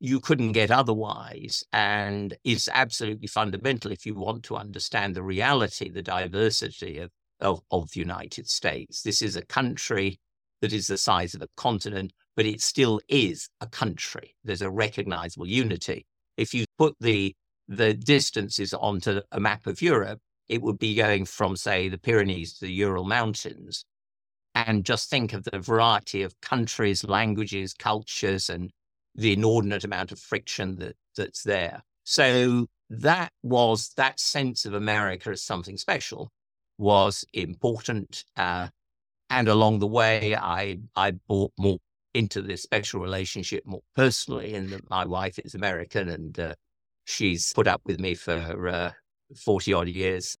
you 0.00 0.20
couldn't 0.20 0.52
get 0.52 0.70
otherwise, 0.70 1.64
and 1.72 2.36
is 2.44 2.68
absolutely 2.72 3.26
fundamental 3.26 3.90
if 3.90 4.04
you 4.04 4.14
want 4.14 4.42
to 4.44 4.56
understand 4.56 5.14
the 5.14 5.22
reality, 5.22 5.90
the 5.90 6.02
diversity 6.02 6.98
of, 6.98 7.10
of, 7.40 7.62
of 7.70 7.90
the 7.90 8.00
United 8.00 8.48
States. 8.48 9.02
This 9.02 9.22
is 9.22 9.36
a 9.36 9.46
country 9.46 10.20
that 10.60 10.72
is 10.72 10.86
the 10.86 10.98
size 10.98 11.34
of 11.34 11.42
a 11.42 11.48
continent 11.56 12.12
but 12.36 12.46
it 12.46 12.60
still 12.60 13.00
is 13.08 13.48
a 13.60 13.66
country. 13.66 14.34
There's 14.44 14.62
a 14.62 14.70
recognizable 14.70 15.46
unity. 15.46 16.06
If 16.36 16.54
you 16.54 16.64
put 16.78 16.96
the 17.00 17.34
the 17.66 17.94
distances 17.94 18.74
onto 18.74 19.22
a 19.32 19.40
map 19.40 19.66
of 19.66 19.80
Europe, 19.80 20.20
it 20.48 20.60
would 20.60 20.78
be 20.78 20.94
going 20.94 21.24
from, 21.24 21.56
say, 21.56 21.88
the 21.88 21.96
Pyrenees 21.96 22.58
to 22.58 22.66
the 22.66 22.72
Ural 22.72 23.04
Mountains. 23.04 23.84
And 24.54 24.84
just 24.84 25.08
think 25.08 25.32
of 25.32 25.44
the 25.44 25.58
variety 25.58 26.22
of 26.22 26.38
countries, 26.40 27.04
languages, 27.04 27.72
cultures, 27.72 28.50
and 28.50 28.70
the 29.14 29.32
inordinate 29.32 29.84
amount 29.84 30.12
of 30.12 30.20
friction 30.20 30.76
that 30.76 30.96
that's 31.16 31.42
there. 31.42 31.82
So 32.04 32.66
that 32.90 33.30
was 33.42 33.90
that 33.96 34.20
sense 34.20 34.64
of 34.66 34.74
America 34.74 35.30
as 35.30 35.42
something 35.42 35.76
special 35.76 36.30
was 36.78 37.24
important. 37.32 38.24
Uh, 38.36 38.68
and 39.30 39.48
along 39.48 39.78
the 39.78 39.86
way, 39.86 40.36
I 40.36 40.80
I 40.94 41.12
bought 41.12 41.52
more 41.58 41.78
into 42.14 42.40
this 42.40 42.62
special 42.62 43.00
relationship 43.00 43.66
more 43.66 43.82
personally, 43.94 44.54
and 44.54 44.80
my 44.88 45.04
wife 45.04 45.38
is 45.44 45.54
American, 45.54 46.08
and 46.08 46.38
uh, 46.38 46.54
she's 47.04 47.52
put 47.52 47.66
up 47.66 47.82
with 47.84 48.00
me 48.00 48.14
for 48.14 48.68
uh, 48.68 48.92
forty 49.44 49.72
odd 49.72 49.88
years. 49.88 50.36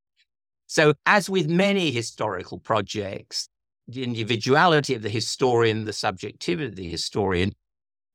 So, 0.66 0.94
as 1.04 1.28
with 1.28 1.48
many 1.48 1.90
historical 1.90 2.58
projects, 2.58 3.48
the 3.86 4.02
individuality 4.02 4.94
of 4.94 5.02
the 5.02 5.10
historian, 5.10 5.84
the 5.84 5.92
subjectivity 5.92 6.68
of 6.68 6.76
the 6.76 6.88
historian, 6.88 7.52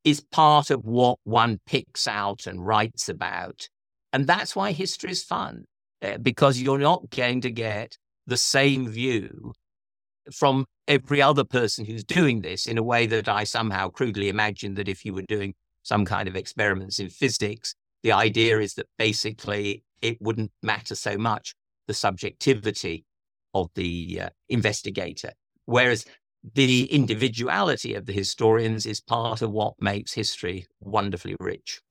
is 0.04 0.22
part 0.22 0.72
of 0.72 0.86
what 0.86 1.20
one 1.24 1.60
picks 1.66 2.08
out 2.08 2.48
and 2.48 2.66
writes 2.66 3.10
about. 3.10 3.68
And 4.14 4.26
that's 4.26 4.56
why 4.56 4.72
history 4.72 5.12
is 5.12 5.24
fun, 5.24 5.66
uh, 6.02 6.18
because 6.18 6.60
you're 6.60 6.80
not 6.80 7.10
going 7.12 7.42
to 7.42 7.52
get 7.52 7.98
the 8.26 8.38
same 8.38 8.88
view 8.88 9.54
from 10.34 10.66
every 10.90 11.22
other 11.22 11.46
person 11.46 11.86
who's 11.86 12.04
doing 12.04 12.42
this 12.42 12.66
in 12.66 12.78
a 12.78 12.84
way 12.84 13.06
that 13.06 13.30
I 13.30 13.46
somehow 13.46 13.90
crudely 13.90 14.28
imagine 14.28 14.74
that 14.74 14.90
if 14.90 15.06
you 15.06 15.14
were 15.14 15.22
doing 15.22 15.54
some 15.84 16.04
kind 16.04 16.28
of 16.28 16.36
experiments 16.36 17.00
in 17.00 17.10
physics, 17.10 17.76
the 18.04 18.12
idea 18.12 18.60
is 18.60 18.74
that 18.74 18.88
basically 18.98 19.84
it 20.02 20.18
wouldn't 20.20 20.52
matter 20.64 20.96
so 20.96 21.18
much 21.18 21.56
the 21.88 21.94
subjectivity 21.94 23.06
of 23.54 23.70
the 23.76 24.22
uh, 24.24 24.30
investigator. 24.50 25.32
Whereas 25.66 26.06
the 26.56 26.92
individuality 26.92 27.94
of 27.94 28.06
the 28.06 28.14
historians 28.14 28.86
is 28.86 29.00
part 29.00 29.42
of 29.42 29.52
what 29.52 29.74
makes 29.80 30.14
history 30.14 30.66
wonderfully 30.80 31.36
rich. 31.40 31.82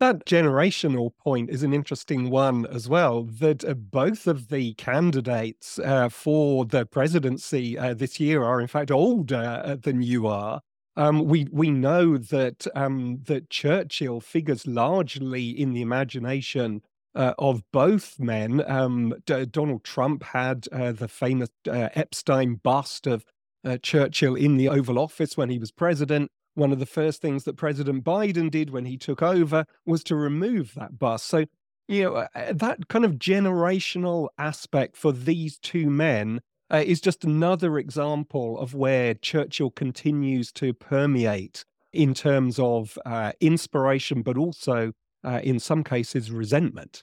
That 0.00 0.24
generational 0.24 1.10
point 1.18 1.50
is 1.50 1.62
an 1.62 1.74
interesting 1.74 2.30
one 2.30 2.64
as 2.66 2.88
well. 2.88 3.24
That 3.24 3.64
uh, 3.64 3.74
both 3.74 4.26
of 4.26 4.48
the 4.48 4.72
candidates 4.74 5.78
uh, 5.78 6.08
for 6.08 6.64
the 6.64 6.86
presidency 6.86 7.78
uh, 7.78 7.92
this 7.94 8.18
year 8.18 8.42
are, 8.42 8.60
in 8.62 8.66
fact, 8.66 8.90
older 8.90 9.62
uh, 9.62 9.76
than 9.76 10.00
you 10.02 10.26
are. 10.26 10.62
Um, 10.96 11.26
we 11.26 11.46
we 11.52 11.70
know 11.70 12.16
that 12.16 12.66
um, 12.74 13.20
that 13.24 13.50
Churchill 13.50 14.20
figures 14.20 14.66
largely 14.66 15.50
in 15.50 15.72
the 15.74 15.82
imagination 15.82 16.82
uh, 17.14 17.34
of 17.38 17.62
both 17.70 18.18
men. 18.18 18.64
Um, 18.66 19.14
D- 19.26 19.44
Donald 19.46 19.84
Trump 19.84 20.22
had 20.24 20.66
uh, 20.72 20.92
the 20.92 21.08
famous 21.08 21.50
Epstein 21.66 22.54
bust 22.54 23.06
of 23.06 23.24
Churchill 23.82 24.34
in 24.34 24.56
the 24.56 24.68
Oval 24.68 24.98
Office 24.98 25.36
when 25.36 25.50
he 25.50 25.58
was 25.58 25.70
president 25.70 26.30
one 26.54 26.72
of 26.72 26.78
the 26.78 26.86
first 26.86 27.20
things 27.22 27.44
that 27.44 27.56
President 27.56 28.04
Biden 28.04 28.50
did 28.50 28.70
when 28.70 28.84
he 28.84 28.96
took 28.96 29.22
over 29.22 29.64
was 29.86 30.02
to 30.04 30.16
remove 30.16 30.74
that 30.74 30.98
bus. 30.98 31.22
So, 31.22 31.44
you 31.88 32.04
know, 32.04 32.14
uh, 32.14 32.26
uh, 32.34 32.52
that 32.54 32.88
kind 32.88 33.04
of 33.04 33.12
generational 33.12 34.28
aspect 34.38 34.96
for 34.96 35.12
these 35.12 35.58
two 35.58 35.90
men 35.90 36.40
uh, 36.72 36.82
is 36.84 37.00
just 37.00 37.24
another 37.24 37.78
example 37.78 38.58
of 38.58 38.74
where 38.74 39.14
Churchill 39.14 39.70
continues 39.70 40.52
to 40.52 40.72
permeate 40.72 41.64
in 41.92 42.14
terms 42.14 42.58
of 42.58 42.96
uh, 43.04 43.32
inspiration, 43.40 44.22
but 44.22 44.36
also 44.36 44.92
uh, 45.24 45.40
in 45.42 45.58
some 45.58 45.82
cases 45.82 46.30
resentment. 46.30 47.02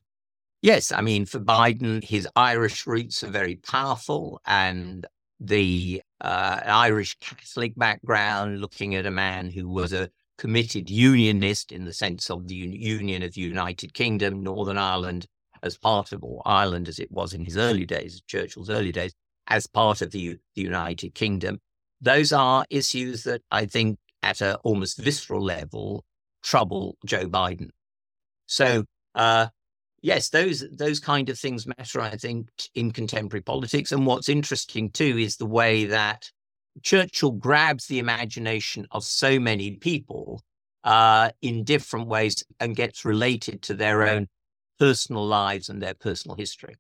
Yes, 0.62 0.92
I 0.92 1.02
mean, 1.02 1.26
for 1.26 1.40
Biden, 1.40 2.04
his 2.04 2.28
Irish 2.36 2.88
roots 2.88 3.24
are 3.24 3.30
very 3.30 3.56
powerful, 3.56 4.42
and 4.46 5.06
the 5.40 6.02
uh, 6.22 6.60
Irish 6.66 7.18
Catholic 7.20 7.76
background, 7.76 8.60
looking 8.60 8.96
at 8.96 9.06
a 9.06 9.12
man 9.12 9.50
who 9.50 9.70
was 9.70 9.94
a 9.94 10.10
committed 10.38 10.90
unionist 10.90 11.72
in 11.72 11.86
the 11.86 11.94
sense 11.94 12.30
of 12.30 12.48
the 12.48 12.56
Union 12.56 13.24
of 13.24 13.34
the 13.34 13.42
United 13.42 13.94
Kingdom, 13.94 14.44
Northern 14.44 14.78
Ireland 14.78 15.28
as 15.64 15.78
part 15.78 16.12
of, 16.12 16.24
or 16.24 16.42
Ireland 16.46 16.88
as 16.88 17.00
it 17.00 17.12
was 17.12 17.34
in 17.34 17.44
his 17.44 17.58
early 17.58 17.86
days, 17.86 18.22
Churchill's 18.28 18.70
early 18.70 18.92
days, 18.92 19.14
as 19.48 19.66
part 19.68 20.02
of 20.02 20.12
the, 20.12 20.38
the 20.56 20.62
United 20.62 21.16
Kingdom. 21.16 21.60
Those 22.02 22.32
are 22.32 22.66
issues 22.70 23.24
that 23.24 23.42
I 23.52 23.66
think 23.66 23.98
at 24.22 24.42
an 24.42 24.58
almost 24.64 25.00
visceral 25.00 25.44
level 25.44 26.06
trouble 26.44 26.98
Joe 27.06 27.28
Biden. 27.28 27.70
So 28.46 28.86
uh, 29.16 29.48
yes, 30.08 30.30
those 30.30 30.64
those 30.72 31.00
kind 31.02 31.28
of 31.30 31.38
things 31.38 31.68
matter, 31.68 32.00
I 32.00 32.16
think, 32.16 32.48
in 32.74 32.92
contemporary 32.92 33.42
politics. 33.42 33.92
And 33.92 34.06
what's 34.06 34.30
interesting 34.30 34.90
too 34.90 35.18
is 35.18 35.36
the 35.36 35.46
way 35.46 35.86
that 35.86 36.32
Churchill 36.82 37.32
grabs 37.32 37.88
the 37.88 38.00
imagination 38.00 38.88
of 38.92 39.04
so 39.04 39.38
many 39.38 39.72
people 39.72 40.42
uh, 40.86 41.32
in 41.42 41.66
different 41.66 42.08
ways 42.08 42.42
and 42.62 42.76
gets 42.76 43.04
related 43.04 43.62
to 43.64 43.74
their 43.74 44.08
own 44.08 44.28
personal 44.80 45.28
lives 45.28 45.68
and 45.68 45.82
their 45.82 45.94
personal 45.94 46.38
history. 46.38 46.76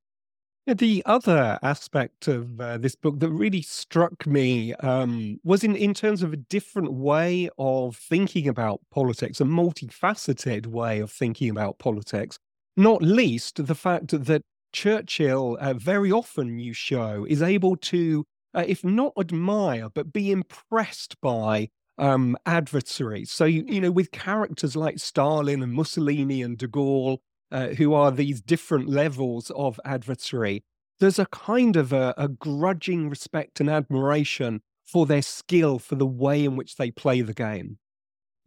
The 0.65 1.01
other 1.05 1.59
aspect 1.63 2.27
of 2.27 2.59
uh, 2.59 2.77
this 2.77 2.95
book 2.95 3.19
that 3.19 3.29
really 3.29 3.61
struck 3.61 4.27
me 4.27 4.73
um, 4.75 5.39
was 5.43 5.63
in, 5.63 5.75
in 5.75 5.93
terms 5.93 6.23
of 6.23 6.33
a 6.33 6.37
different 6.37 6.91
way 6.91 7.49
of 7.57 7.95
thinking 7.95 8.47
about 8.49 8.81
politics, 8.91 9.39
a 9.39 9.45
multifaceted 9.45 10.67
way 10.67 10.99
of 10.99 11.09
thinking 11.09 11.49
about 11.49 11.79
politics. 11.79 12.37
Not 12.77 13.01
least 13.01 13.65
the 13.65 13.73
fact 13.73 14.11
that 14.11 14.43
Churchill, 14.71 15.57
uh, 15.59 15.73
very 15.73 16.11
often 16.11 16.59
you 16.59 16.73
show, 16.73 17.25
is 17.27 17.41
able 17.41 17.75
to, 17.77 18.23
uh, 18.53 18.65
if 18.67 18.83
not 18.83 19.13
admire, 19.19 19.89
but 19.89 20.13
be 20.13 20.31
impressed 20.31 21.19
by 21.19 21.69
um, 21.97 22.37
adversaries. 22.45 23.31
So, 23.31 23.45
you, 23.45 23.65
you, 23.67 23.81
know, 23.81 23.89
with 23.89 24.11
characters 24.11 24.75
like 24.75 24.99
Stalin 24.99 25.63
and 25.63 25.73
Mussolini 25.73 26.43
and 26.43 26.55
de 26.55 26.67
Gaulle, 26.67 27.17
uh, 27.51 27.69
who 27.69 27.95
are 27.95 28.11
these 28.11 28.41
different 28.41 28.87
levels 28.87 29.49
of 29.55 29.79
adversary, 29.83 30.63
there's 30.99 31.17
a 31.17 31.25
kind 31.27 31.75
of 31.75 31.91
a, 31.91 32.13
a 32.15 32.27
grudging 32.27 33.09
respect 33.09 33.59
and 33.59 33.71
admiration 33.71 34.61
for 34.85 35.07
their 35.07 35.23
skill, 35.23 35.79
for 35.79 35.95
the 35.95 36.05
way 36.05 36.45
in 36.45 36.55
which 36.55 36.75
they 36.75 36.91
play 36.91 37.21
the 37.21 37.33
game. 37.33 37.79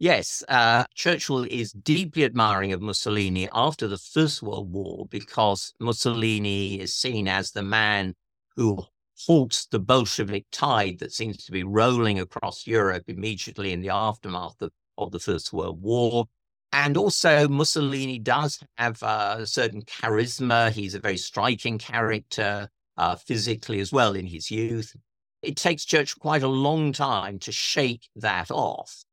Yes, 0.01 0.43
uh, 0.49 0.85
Churchill 0.95 1.43
is 1.43 1.73
deeply 1.73 2.25
admiring 2.25 2.73
of 2.73 2.81
Mussolini 2.81 3.47
after 3.53 3.87
the 3.87 3.99
First 3.99 4.41
World 4.41 4.73
War 4.73 5.05
because 5.11 5.75
Mussolini 5.79 6.79
is 6.79 6.95
seen 6.95 7.27
as 7.27 7.51
the 7.51 7.61
man 7.61 8.15
who 8.55 8.83
halts 9.27 9.67
the 9.67 9.77
Bolshevik 9.77 10.47
tide 10.51 10.97
that 11.01 11.13
seems 11.13 11.45
to 11.45 11.51
be 11.51 11.63
rolling 11.63 12.19
across 12.19 12.65
Europe 12.65 13.03
immediately 13.09 13.73
in 13.73 13.81
the 13.81 13.91
aftermath 13.91 14.59
of, 14.63 14.71
of 14.97 15.11
the 15.11 15.19
First 15.19 15.53
World 15.53 15.79
War. 15.83 16.25
And 16.73 16.97
also, 16.97 17.47
Mussolini 17.47 18.17
does 18.17 18.57
have 18.79 19.03
uh, 19.03 19.35
a 19.41 19.45
certain 19.45 19.83
charisma. 19.83 20.71
He's 20.71 20.95
a 20.95 20.99
very 20.99 21.17
striking 21.17 21.77
character 21.77 22.69
uh, 22.97 23.17
physically 23.17 23.79
as 23.79 23.91
well 23.91 24.15
in 24.15 24.25
his 24.25 24.49
youth. 24.49 24.95
It 25.43 25.57
takes 25.57 25.85
Churchill 25.85 26.17
quite 26.19 26.41
a 26.41 26.47
long 26.47 26.91
time 26.91 27.37
to 27.37 27.51
shake 27.51 28.09
that 28.15 28.49
off. 28.49 29.03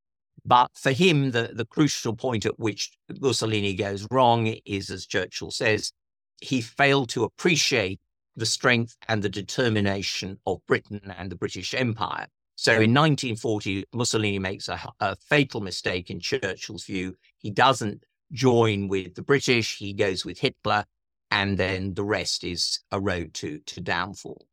But 0.49 0.71
for 0.75 0.93
him, 0.93 1.33
the, 1.33 1.51
the 1.53 1.67
crucial 1.67 2.17
point 2.17 2.47
at 2.47 2.59
which 2.59 2.91
Mussolini 3.21 3.75
goes 3.75 4.07
wrong 4.11 4.47
is, 4.65 4.89
as 4.89 5.05
Churchill 5.05 5.51
says, 5.51 5.93
he 6.41 6.63
failed 6.63 7.11
to 7.11 7.25
appreciate 7.25 8.01
the 8.35 8.47
strength 8.47 8.97
and 9.09 9.23
the 9.23 9.29
determination 9.29 10.39
of 10.47 10.65
Britain 10.67 11.13
and 11.19 11.31
the 11.31 11.37
British 11.37 11.75
Empire. 11.75 12.29
So 12.55 12.73
in 12.73 12.95
1940, 12.95 13.85
Mussolini 13.93 14.39
makes 14.39 14.69
a, 14.69 14.81
a, 15.01 15.17
fatal 15.17 15.61
mistake 15.61 16.09
in 16.09 16.19
Churchill's 16.19 16.85
view. 16.85 17.15
He 17.37 17.51
doesn't 17.51 18.05
join 18.33 18.89
with 18.89 19.17
the 19.17 19.23
British, 19.23 19.77
he 19.77 19.93
goes 19.93 20.25
with 20.25 20.39
Hitler, 20.39 20.87
and 21.31 21.59
then 21.59 21.93
the 21.93 22.05
rest 22.05 22.43
is 22.43 22.81
a 22.91 22.99
road 22.99 23.35
to, 23.35 23.59
to 23.67 23.83
downfall. 23.83 24.47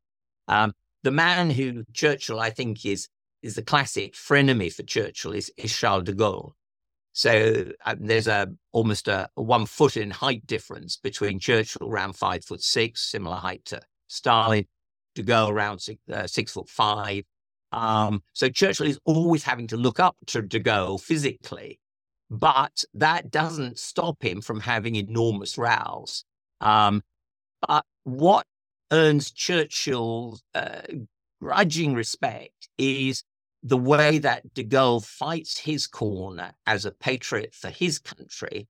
Um, 0.46 0.74
the 1.04 1.10
man 1.10 1.48
who 1.48 1.84
Churchill, 1.94 2.38
I 2.38 2.50
think, 2.50 2.84
is 2.84 3.08
is 3.42 3.54
the 3.54 3.62
classic 3.62 4.14
frenemy 4.14 4.72
for 4.72 4.82
Churchill 4.82 5.32
is, 5.32 5.52
is 5.56 5.76
Charles 5.76 6.04
de 6.04 6.12
Gaulle. 6.12 6.52
So 7.12 7.72
uh, 7.84 7.94
there's 7.98 8.26
a 8.26 8.48
almost 8.72 9.08
a, 9.08 9.28
a, 9.36 9.42
one 9.42 9.64
foot 9.64 9.96
in 9.96 10.10
height 10.10 10.46
difference 10.46 10.96
between 10.96 11.38
Churchill 11.38 11.88
around 11.88 12.14
five 12.14 12.44
foot 12.44 12.62
six, 12.62 13.10
similar 13.10 13.36
height 13.36 13.64
to 13.66 13.80
Stalin, 14.08 14.66
de 15.14 15.22
Gaulle 15.22 15.50
around 15.50 15.78
six, 15.78 16.00
uh, 16.12 16.26
six 16.26 16.52
foot 16.52 16.68
five. 16.68 17.24
Um, 17.72 18.22
so 18.32 18.48
Churchill 18.48 18.86
is 18.86 19.00
always 19.04 19.44
having 19.44 19.66
to 19.68 19.76
look 19.76 19.98
up 19.98 20.16
to 20.26 20.42
de 20.42 20.60
Gaulle 20.60 21.00
physically, 21.00 21.80
but 22.30 22.84
that 22.92 23.30
doesn't 23.30 23.78
stop 23.78 24.22
him 24.22 24.40
from 24.42 24.60
having 24.60 24.94
enormous 24.96 25.56
rows. 25.56 26.24
Um, 26.60 27.02
but 27.66 27.84
what 28.04 28.46
earns 28.92 29.30
Churchill 29.30 30.38
uh, 30.54 30.82
grudging 31.40 31.94
respect 31.94 32.68
is 32.78 33.22
the 33.62 33.76
way 33.76 34.18
that 34.18 34.54
de 34.54 34.64
Gaulle 34.64 35.04
fights 35.04 35.58
his 35.58 35.86
corner 35.86 36.52
as 36.66 36.84
a 36.84 36.92
patriot 36.92 37.54
for 37.54 37.68
his 37.68 37.98
country 37.98 38.68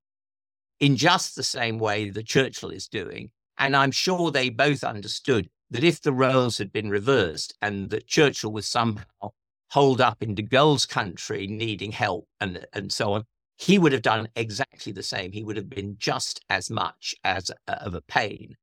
in 0.81 0.97
just 0.97 1.37
the 1.37 1.43
same 1.43 1.79
way 1.79 2.11
that 2.11 2.27
Churchill 2.27 2.71
is 2.71 2.89
doing. 2.89 3.31
And 3.59 3.77
I'm 3.77 3.91
sure 3.91 4.31
they 4.31 4.49
both 4.51 4.85
understood 4.85 5.49
that 5.71 5.85
if 5.85 6.03
the 6.03 6.13
roles 6.13 6.59
had 6.59 6.73
been 6.73 6.91
reversed 6.91 7.55
and 7.63 7.91
that 7.91 8.07
Churchill 8.07 8.53
was 8.53 8.67
somehow 8.67 9.33
holed 9.71 10.01
up 10.01 10.23
in 10.23 10.35
de 10.35 10.43
Gaulle's 10.43 10.87
country 10.87 11.47
needing 11.47 11.93
help 11.93 12.27
and, 12.41 12.67
and 12.73 12.93
so 12.93 13.15
on, 13.15 13.25
he 13.57 13.79
would 13.79 13.93
have 13.93 14.03
done 14.03 14.29
exactly 14.37 14.93
the 14.93 15.03
same. 15.03 15.33
He 15.33 15.43
would 15.43 15.57
have 15.57 15.71
been 15.71 15.97
just 15.99 16.41
as 16.51 16.71
much 16.71 17.15
as 17.25 17.51
uh, 17.51 17.73
of 17.81 17.95
a 17.95 18.03
pain. 18.03 18.57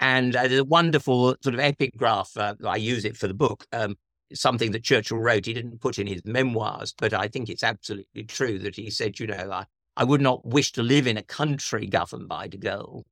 And 0.00 0.36
uh, 0.36 0.46
there's 0.46 0.60
a 0.60 0.64
wonderful 0.64 1.36
sort 1.42 1.54
of 1.54 1.60
epigraph. 1.60 2.36
Uh, 2.36 2.54
I 2.64 2.76
use 2.76 3.04
it 3.04 3.16
for 3.16 3.26
the 3.26 3.34
book. 3.34 3.66
Um, 3.72 3.96
something 4.32 4.72
that 4.72 4.84
Churchill 4.84 5.18
wrote. 5.18 5.46
He 5.46 5.54
didn't 5.54 5.80
put 5.80 5.98
in 5.98 6.06
his 6.06 6.22
memoirs, 6.24 6.94
but 6.96 7.12
I 7.12 7.28
think 7.28 7.48
it's 7.48 7.62
absolutely 7.62 8.24
true 8.24 8.58
that 8.60 8.76
he 8.76 8.90
said, 8.90 9.18
you 9.18 9.26
know, 9.26 9.50
I, 9.50 9.64
I 9.96 10.04
would 10.04 10.20
not 10.20 10.44
wish 10.46 10.72
to 10.72 10.82
live 10.82 11.06
in 11.06 11.16
a 11.16 11.22
country 11.22 11.86
governed 11.86 12.28
by 12.28 12.48
de 12.48 12.58
Gaulle, 12.58 13.04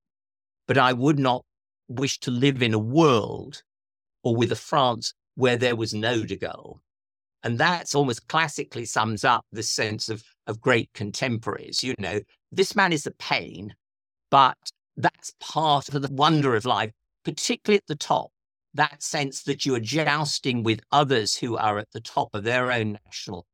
but 0.66 0.78
I 0.78 0.92
would 0.92 1.18
not 1.18 1.44
wish 1.88 2.18
to 2.20 2.30
live 2.30 2.62
in 2.62 2.74
a 2.74 2.78
world 2.78 3.62
or 4.22 4.36
with 4.36 4.52
a 4.52 4.56
France 4.56 5.14
where 5.34 5.56
there 5.56 5.76
was 5.76 5.94
no 5.94 6.24
de 6.24 6.36
Gaulle. 6.36 6.80
And 7.42 7.58
that's 7.58 7.94
almost 7.94 8.28
classically 8.28 8.84
sums 8.84 9.24
up 9.24 9.44
the 9.52 9.62
sense 9.62 10.08
of, 10.08 10.22
of 10.46 10.60
great 10.60 10.90
contemporaries. 10.94 11.84
You 11.84 11.94
know, 11.98 12.20
this 12.50 12.74
man 12.74 12.92
is 12.92 13.06
a 13.06 13.12
pain, 13.12 13.74
but 14.30 14.56
that's 14.96 15.32
part 15.40 15.88
of 15.88 16.02
the 16.02 16.12
wonder 16.12 16.54
of 16.56 16.64
life, 16.64 16.92
particularly 17.24 17.78
at 17.78 17.86
the 17.86 17.96
top. 17.96 18.30
That 18.74 19.02
sense 19.02 19.42
that 19.44 19.64
you 19.64 19.74
are 19.74 19.80
jousting 19.80 20.62
with 20.62 20.80
others 20.92 21.36
who 21.36 21.56
are 21.56 21.78
at 21.78 21.90
the 21.92 22.00
top 22.00 22.34
of 22.34 22.44
their 22.44 22.70
own 22.70 22.98
national 23.04 23.46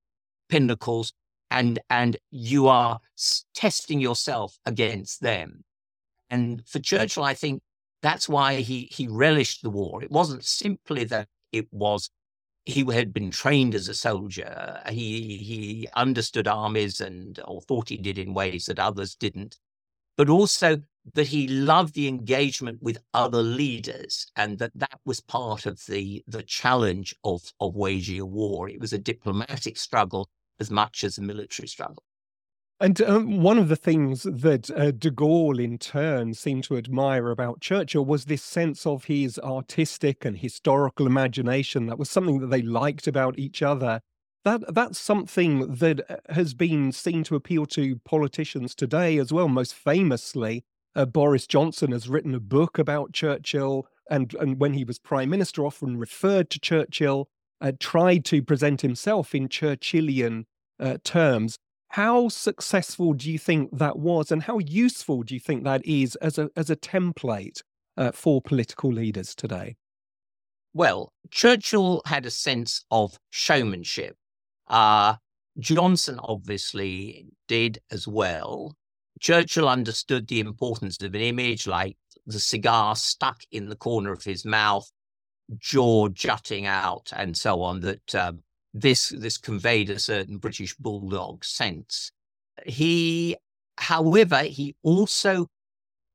pinnacles, 0.48 1.12
and 1.50 1.78
and 1.88 2.16
you 2.30 2.66
are 2.68 2.98
testing 3.54 4.00
yourself 4.00 4.58
against 4.66 5.20
them. 5.20 5.64
And 6.28 6.66
for 6.66 6.80
Churchill, 6.80 7.24
I 7.24 7.34
think 7.34 7.62
that's 8.02 8.28
why 8.28 8.56
he 8.56 8.88
he 8.92 9.06
relished 9.06 9.62
the 9.62 9.70
war. 9.70 10.02
It 10.02 10.10
wasn't 10.10 10.44
simply 10.44 11.04
that 11.04 11.28
it 11.52 11.68
was 11.70 12.10
he 12.64 12.84
had 12.92 13.12
been 13.12 13.30
trained 13.30 13.74
as 13.74 13.88
a 13.88 13.94
soldier. 13.94 14.80
He 14.88 15.36
he 15.38 15.88
understood 15.94 16.48
armies 16.48 17.00
and 17.00 17.38
or 17.44 17.60
thought 17.60 17.88
he 17.88 17.96
did 17.96 18.18
in 18.18 18.34
ways 18.34 18.66
that 18.66 18.78
others 18.78 19.14
didn't, 19.14 19.58
but 20.16 20.28
also 20.28 20.80
that 21.14 21.26
he 21.26 21.48
loved 21.48 21.94
the 21.94 22.08
engagement 22.08 22.78
with 22.80 22.98
other 23.12 23.42
leaders 23.42 24.26
and 24.36 24.58
that 24.58 24.70
that 24.74 25.00
was 25.04 25.20
part 25.20 25.66
of 25.66 25.84
the 25.86 26.22
the 26.28 26.42
challenge 26.42 27.14
of 27.24 27.52
of 27.60 27.74
waging 27.74 28.20
a 28.20 28.26
war. 28.26 28.68
It 28.68 28.80
was 28.80 28.92
a 28.92 28.98
diplomatic 28.98 29.76
struggle 29.76 30.28
as 30.60 30.70
much 30.70 31.02
as 31.04 31.18
a 31.18 31.22
military 31.22 31.68
struggle. 31.68 32.04
And 32.82 33.00
um, 33.02 33.42
one 33.42 33.58
of 33.58 33.68
the 33.68 33.76
things 33.76 34.24
that 34.24 34.68
uh, 34.72 34.90
de 34.90 35.12
Gaulle, 35.12 35.62
in 35.62 35.78
turn, 35.78 36.34
seemed 36.34 36.64
to 36.64 36.76
admire 36.76 37.30
about 37.30 37.60
Churchill 37.60 38.04
was 38.04 38.24
this 38.24 38.42
sense 38.42 38.84
of 38.86 39.04
his 39.04 39.38
artistic 39.38 40.24
and 40.24 40.36
historical 40.36 41.06
imagination. 41.06 41.86
That 41.86 41.98
was 41.98 42.10
something 42.10 42.40
that 42.40 42.48
they 42.48 42.62
liked 42.62 43.06
about 43.06 43.38
each 43.38 43.62
other. 43.62 44.00
That 44.44 44.74
that's 44.74 44.98
something 44.98 45.74
that 45.76 46.10
uh, 46.10 46.16
has 46.30 46.52
been 46.54 46.90
seen 46.90 47.22
to 47.24 47.36
appeal 47.36 47.64
to 47.66 47.96
politicians 48.04 48.74
today 48.74 49.18
as 49.18 49.32
well. 49.32 49.48
Most 49.48 49.74
famously, 49.74 50.64
uh, 50.96 51.06
Boris 51.06 51.46
Johnson 51.46 51.92
has 51.92 52.08
written 52.08 52.34
a 52.34 52.40
book 52.40 52.78
about 52.78 53.12
Churchill, 53.12 53.86
and 54.10 54.34
and 54.34 54.60
when 54.60 54.74
he 54.74 54.84
was 54.84 54.98
prime 54.98 55.30
minister, 55.30 55.64
often 55.64 55.96
referred 55.96 56.50
to 56.50 56.60
Churchill. 56.60 57.28
Uh, 57.60 57.70
tried 57.78 58.24
to 58.24 58.42
present 58.42 58.80
himself 58.80 59.36
in 59.36 59.48
Churchillian 59.48 60.46
uh, 60.80 60.96
terms. 61.04 61.58
How 61.90 62.28
successful 62.28 63.12
do 63.12 63.30
you 63.30 63.38
think 63.38 63.70
that 63.78 64.00
was, 64.00 64.32
and 64.32 64.42
how 64.42 64.58
useful 64.58 65.22
do 65.22 65.34
you 65.34 65.38
think 65.38 65.62
that 65.62 65.86
is 65.86 66.16
as 66.16 66.38
a 66.38 66.50
as 66.56 66.70
a 66.70 66.74
template 66.74 67.62
uh, 67.96 68.10
for 68.10 68.42
political 68.42 68.92
leaders 68.92 69.36
today? 69.36 69.76
Well, 70.74 71.12
Churchill 71.30 72.02
had 72.06 72.26
a 72.26 72.30
sense 72.32 72.84
of 72.90 73.18
showmanship. 73.30 74.16
Uh, 74.68 75.14
Johnson 75.58 76.18
obviously 76.22 77.26
did 77.48 77.78
as 77.90 78.08
well. 78.08 78.76
Churchill 79.20 79.68
understood 79.68 80.26
the 80.26 80.40
importance 80.40 81.00
of 81.02 81.14
an 81.14 81.20
image 81.20 81.66
like 81.66 81.96
the 82.26 82.40
cigar 82.40 82.96
stuck 82.96 83.42
in 83.50 83.68
the 83.68 83.76
corner 83.76 84.12
of 84.12 84.24
his 84.24 84.44
mouth, 84.44 84.90
jaw 85.58 86.08
jutting 86.08 86.66
out, 86.66 87.12
and 87.14 87.36
so 87.36 87.62
on, 87.62 87.80
that 87.80 88.14
um, 88.14 88.40
this 88.74 89.10
this 89.10 89.38
conveyed 89.38 89.90
a 89.90 89.98
certain 89.98 90.38
British 90.38 90.74
bulldog 90.76 91.44
sense. 91.44 92.10
He, 92.64 93.36
however, 93.76 94.42
he 94.42 94.74
also 94.82 95.48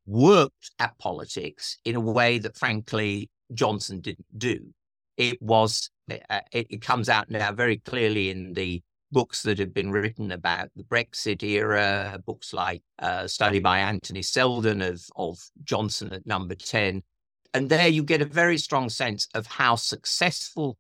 worked 0.06 0.72
at 0.80 0.98
politics 0.98 1.78
in 1.86 1.96
a 1.96 2.00
way 2.00 2.40
that, 2.40 2.58
frankly, 2.58 3.30
Johnson 3.54 4.00
didn't 4.00 4.26
do. 4.38 4.74
It 5.18 5.42
was 5.42 5.90
uh, 6.10 6.42
it, 6.52 6.68
it 6.70 6.82
comes 6.82 7.10
out 7.10 7.30
now 7.30 7.52
very 7.52 7.78
clearly 7.78 8.30
in 8.30 8.54
the 8.54 8.82
books 9.12 9.44
that 9.44 9.60
have 9.60 9.74
been 9.74 9.92
written 9.92 10.32
about 10.32 10.70
the 10.76 10.84
Brexit 10.84 11.44
era, 11.44 12.20
books 12.26 12.54
like 12.54 12.82
uh, 13.00 13.28
study 13.28 13.60
by 13.60 13.80
Anthony 13.80 14.22
Seldon 14.22 14.82
of, 14.82 15.02
of 15.16 15.40
Johnson 15.64 16.14
at 16.14 16.26
number 16.26 16.56
10. 16.56 17.02
And 17.54 17.70
there 17.70 17.88
you 17.88 18.04
get 18.04 18.22
a 18.22 18.26
very 18.26 18.58
strong 18.58 18.90
sense 18.90 19.28
of 19.34 19.48
how 19.48 19.76
successful 19.76 20.78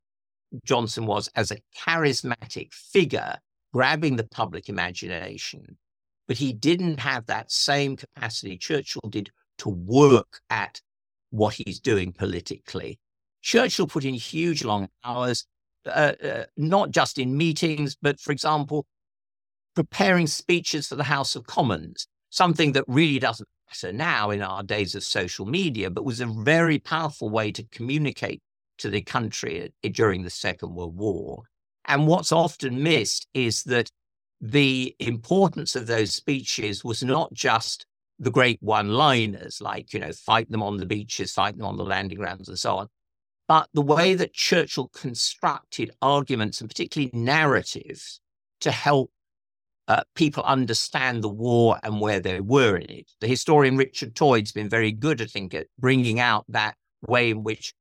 Johnson 0.63 1.06
was 1.06 1.30
as 1.36 1.52
a 1.52 1.60
charismatic 1.78 2.74
figure, 2.74 3.38
grabbing 3.74 4.16
the 4.16 4.28
public 4.28 4.70
imagination. 4.70 5.78
But 6.28 6.38
he 6.38 6.52
didn't 6.52 7.00
have 7.00 7.26
that 7.28 7.52
same 7.52 7.96
capacity 7.96 8.58
Churchill 8.58 9.10
did 9.10 9.32
to 9.60 9.70
work 9.70 10.42
at 10.50 10.82
what 11.30 11.54
he's 11.54 11.80
doing 11.80 12.12
politically. 12.12 13.00
Churchill 13.48 13.88
put 13.88 14.04
in 14.04 14.14
huge 14.14 14.66
long 14.66 14.90
hours, 15.06 15.46
uh, 15.86 16.12
uh, 16.22 16.44
not 16.58 16.92
just 16.92 17.18
in 17.18 17.38
meetings, 17.38 17.96
but 18.02 18.20
for 18.20 18.34
example, 18.34 18.86
preparing 19.74 20.28
speeches 20.28 20.90
for 20.90 20.98
the 20.98 21.06
House 21.06 21.34
of 21.34 21.48
Commons, 21.48 22.08
something 22.30 22.74
that 22.74 22.84
really 22.90 23.20
doesn't 23.20 23.48
matter 23.70 23.94
now 23.94 24.32
in 24.32 24.42
our 24.42 24.64
days 24.64 24.96
of 24.96 25.04
social 25.04 25.46
media, 25.46 25.90
but 25.90 26.04
was 26.04 26.20
a 26.20 26.26
very 26.26 26.78
powerful 26.78 27.30
way 27.30 27.54
to 27.54 27.64
communicate 27.72 28.42
to 28.80 28.90
the 28.90 29.02
country 29.02 29.72
during 29.94 30.24
the 30.24 30.30
Second 30.30 30.76
World 30.76 30.98
War. 30.98 31.44
And 31.86 32.06
what's 32.06 32.34
often 32.34 32.84
missed 32.84 33.28
is 33.34 33.64
that 33.64 33.90
the 34.42 34.94
importance 35.00 35.74
of 35.74 35.88
those 35.88 36.14
speeches 36.14 36.84
was 36.84 37.02
not 37.02 37.32
just 37.32 37.86
the 38.20 38.30
great 38.30 38.62
one 38.62 38.90
liners, 38.90 39.62
like, 39.62 39.94
you 39.94 40.02
know, 40.02 40.12
fight 40.12 40.52
them 40.52 40.64
on 40.64 40.76
the 40.76 40.86
beaches, 40.86 41.32
fight 41.32 41.56
them 41.56 41.66
on 41.66 41.78
the 41.78 41.86
landing 41.86 42.18
grounds, 42.18 42.50
and 42.50 42.60
so 42.60 42.76
on, 42.76 42.88
but 43.48 43.70
the 43.74 43.82
way 43.82 44.14
that 44.14 44.34
Churchill 44.34 44.90
constructed 44.90 45.92
arguments 46.02 46.60
and 46.60 46.70
particularly 46.70 47.12
narratives 47.14 48.20
to 48.62 48.72
help 48.72 49.12
uh, 49.88 50.04
people 50.16 50.44
understand 50.44 51.24
the 51.24 51.30
war 51.30 51.80
and 51.82 52.02
where 52.02 52.20
they 52.20 52.42
were 52.42 52.76
in 52.76 52.90
it. 52.90 53.12
The 53.22 53.28
historian 53.28 53.78
Richard 53.78 54.16
Toye's 54.16 54.52
been 54.52 54.70
very 54.70 54.92
good, 54.92 55.22
I 55.22 55.26
think, 55.26 55.54
at 55.54 55.68
bringing 55.80 56.20
out 56.20 56.46
that 56.50 56.76
way 57.08 57.30
in 57.30 57.44
which 57.44 57.74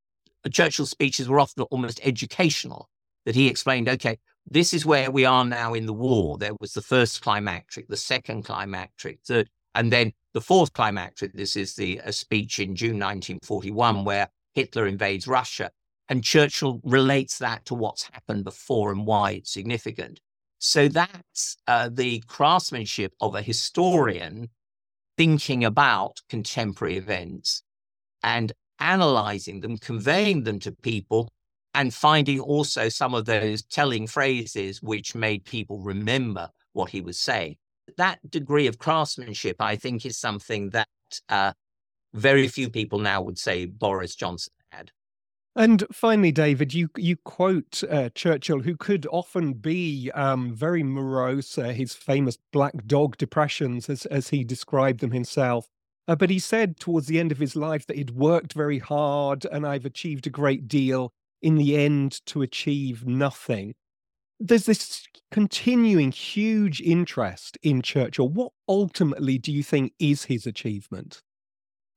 Churchill's 0.52 0.90
speeches 0.90 1.28
were 1.28 1.40
often 1.40 1.64
almost 1.64 2.00
educational, 2.04 2.88
that 3.24 3.34
he 3.34 3.48
explained, 3.48 3.88
okay, 3.88 4.18
this 4.48 4.72
is 4.72 4.86
where 4.86 5.10
we 5.10 5.24
are 5.24 5.44
now 5.44 5.74
in 5.74 5.86
the 5.86 5.92
war. 5.92 6.38
There 6.38 6.54
was 6.60 6.72
the 6.72 6.82
first 6.82 7.22
climacteric, 7.22 7.88
the 7.88 7.96
second 7.96 8.44
climacteric, 8.44 9.18
third, 9.26 9.48
and 9.74 9.92
then 9.92 10.12
the 10.32 10.40
fourth 10.40 10.72
climacteric. 10.72 11.32
This 11.32 11.56
is 11.56 11.74
the 11.74 12.00
a 12.04 12.12
speech 12.12 12.60
in 12.60 12.76
June 12.76 12.98
1941 13.00 14.04
where 14.04 14.28
Hitler 14.56 14.86
invades 14.86 15.28
Russia. 15.28 15.70
And 16.08 16.24
Churchill 16.24 16.80
relates 16.82 17.38
that 17.38 17.64
to 17.66 17.74
what's 17.74 18.08
happened 18.10 18.44
before 18.44 18.90
and 18.90 19.06
why 19.06 19.32
it's 19.32 19.52
significant. 19.52 20.20
So 20.58 20.88
that's 20.88 21.56
uh, 21.68 21.90
the 21.92 22.22
craftsmanship 22.26 23.12
of 23.20 23.34
a 23.34 23.42
historian 23.42 24.48
thinking 25.16 25.64
about 25.64 26.20
contemporary 26.28 26.96
events 26.96 27.62
and 28.22 28.52
analyzing 28.78 29.60
them, 29.60 29.76
conveying 29.78 30.44
them 30.44 30.58
to 30.60 30.72
people, 30.72 31.30
and 31.74 31.92
finding 31.92 32.40
also 32.40 32.88
some 32.88 33.14
of 33.14 33.26
those 33.26 33.62
telling 33.62 34.06
phrases 34.06 34.82
which 34.82 35.14
made 35.14 35.44
people 35.44 35.80
remember 35.80 36.48
what 36.72 36.90
he 36.90 37.02
was 37.02 37.18
saying. 37.18 37.56
That 37.98 38.18
degree 38.30 38.66
of 38.66 38.78
craftsmanship, 38.78 39.56
I 39.60 39.76
think, 39.76 40.06
is 40.06 40.16
something 40.16 40.70
that 40.70 40.88
uh, 41.28 41.52
very 42.14 42.48
few 42.48 42.70
people 42.70 42.98
now 42.98 43.22
would 43.22 43.38
say 43.38 43.66
Boris 43.66 44.14
Johnson 44.14 44.52
had. 44.70 44.92
And 45.54 45.84
finally, 45.90 46.32
David, 46.32 46.74
you 46.74 46.90
you 46.96 47.16
quote 47.16 47.82
uh, 47.90 48.10
Churchill, 48.14 48.60
who 48.60 48.76
could 48.76 49.06
often 49.10 49.54
be 49.54 50.10
um, 50.14 50.54
very 50.54 50.82
morose. 50.82 51.56
Uh, 51.56 51.68
his 51.68 51.94
famous 51.94 52.36
black 52.52 52.86
dog 52.86 53.16
depressions, 53.16 53.88
as 53.88 54.04
as 54.06 54.28
he 54.28 54.44
described 54.44 55.00
them 55.00 55.12
himself. 55.12 55.68
Uh, 56.08 56.14
but 56.14 56.30
he 56.30 56.38
said 56.38 56.78
towards 56.78 57.06
the 57.06 57.18
end 57.18 57.32
of 57.32 57.38
his 57.38 57.56
life 57.56 57.86
that 57.86 57.96
he'd 57.96 58.10
worked 58.10 58.52
very 58.52 58.78
hard 58.78 59.44
and 59.46 59.66
I've 59.66 59.84
achieved 59.84 60.26
a 60.26 60.30
great 60.30 60.68
deal. 60.68 61.12
In 61.42 61.56
the 61.56 61.76
end, 61.76 62.24
to 62.26 62.42
achieve 62.42 63.06
nothing. 63.06 63.74
There's 64.38 64.66
this 64.66 65.06
continuing 65.30 66.12
huge 66.12 66.80
interest 66.80 67.58
in 67.62 67.82
Churchill. 67.82 68.28
What 68.28 68.52
ultimately 68.68 69.38
do 69.38 69.52
you 69.52 69.62
think 69.62 69.92
is 69.98 70.24
his 70.24 70.46
achievement? 70.46 71.22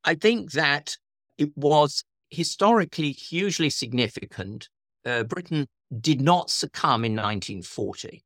I 0.03 0.15
think 0.15 0.51
that 0.53 0.97
it 1.37 1.55
was 1.55 2.03
historically 2.29 3.11
hugely 3.11 3.69
significant. 3.69 4.69
Uh, 5.05 5.23
Britain 5.23 5.67
did 5.99 6.21
not 6.21 6.49
succumb 6.49 7.03
in 7.03 7.13
1940, 7.13 8.23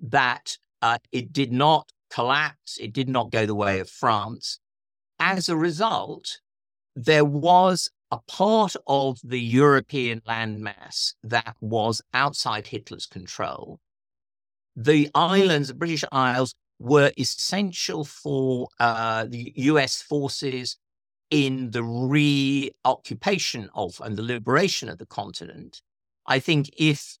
that 0.00 0.56
uh, 0.82 0.98
it 1.12 1.32
did 1.32 1.52
not 1.52 1.90
collapse, 2.10 2.78
it 2.78 2.92
did 2.92 3.08
not 3.08 3.30
go 3.30 3.46
the 3.46 3.54
way 3.54 3.80
of 3.80 3.88
France. 3.88 4.58
As 5.18 5.48
a 5.48 5.56
result, 5.56 6.40
there 6.96 7.24
was 7.24 7.90
a 8.10 8.18
part 8.26 8.74
of 8.86 9.18
the 9.22 9.40
European 9.40 10.20
landmass 10.22 11.14
that 11.22 11.56
was 11.60 12.00
outside 12.14 12.66
Hitler's 12.66 13.06
control. 13.06 13.80
The 14.74 15.10
islands, 15.14 15.68
the 15.68 15.74
British 15.74 16.04
Isles, 16.10 16.54
were 16.78 17.12
essential 17.18 18.04
for 18.04 18.68
uh, 18.78 19.26
the 19.28 19.52
US 19.56 20.00
forces 20.00 20.76
in 21.30 21.70
the 21.70 21.82
reoccupation 21.82 23.68
of 23.74 24.00
and 24.02 24.16
the 24.16 24.22
liberation 24.22 24.88
of 24.88 24.98
the 24.98 25.06
continent. 25.06 25.82
I 26.26 26.38
think 26.38 26.70
if 26.76 27.18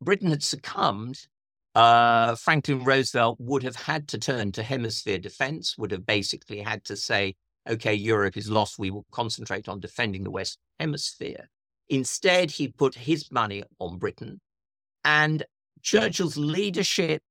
Britain 0.00 0.30
had 0.30 0.42
succumbed, 0.42 1.26
uh, 1.74 2.34
Franklin 2.34 2.84
Roosevelt 2.84 3.38
would 3.40 3.62
have 3.62 3.76
had 3.76 4.08
to 4.08 4.18
turn 4.18 4.52
to 4.52 4.62
hemisphere 4.62 5.18
defense, 5.18 5.78
would 5.78 5.90
have 5.90 6.04
basically 6.04 6.60
had 6.60 6.84
to 6.84 6.96
say, 6.96 7.36
okay, 7.68 7.94
Europe 7.94 8.36
is 8.36 8.50
lost. 8.50 8.78
We 8.78 8.90
will 8.90 9.06
concentrate 9.12 9.68
on 9.68 9.80
defending 9.80 10.24
the 10.24 10.30
West 10.30 10.58
Hemisphere. 10.78 11.48
Instead, 11.88 12.50
he 12.50 12.68
put 12.68 12.94
his 12.94 13.30
money 13.30 13.62
on 13.78 13.98
Britain. 13.98 14.40
And 15.04 15.44
Churchill's 15.82 16.36
leadership 16.36 17.22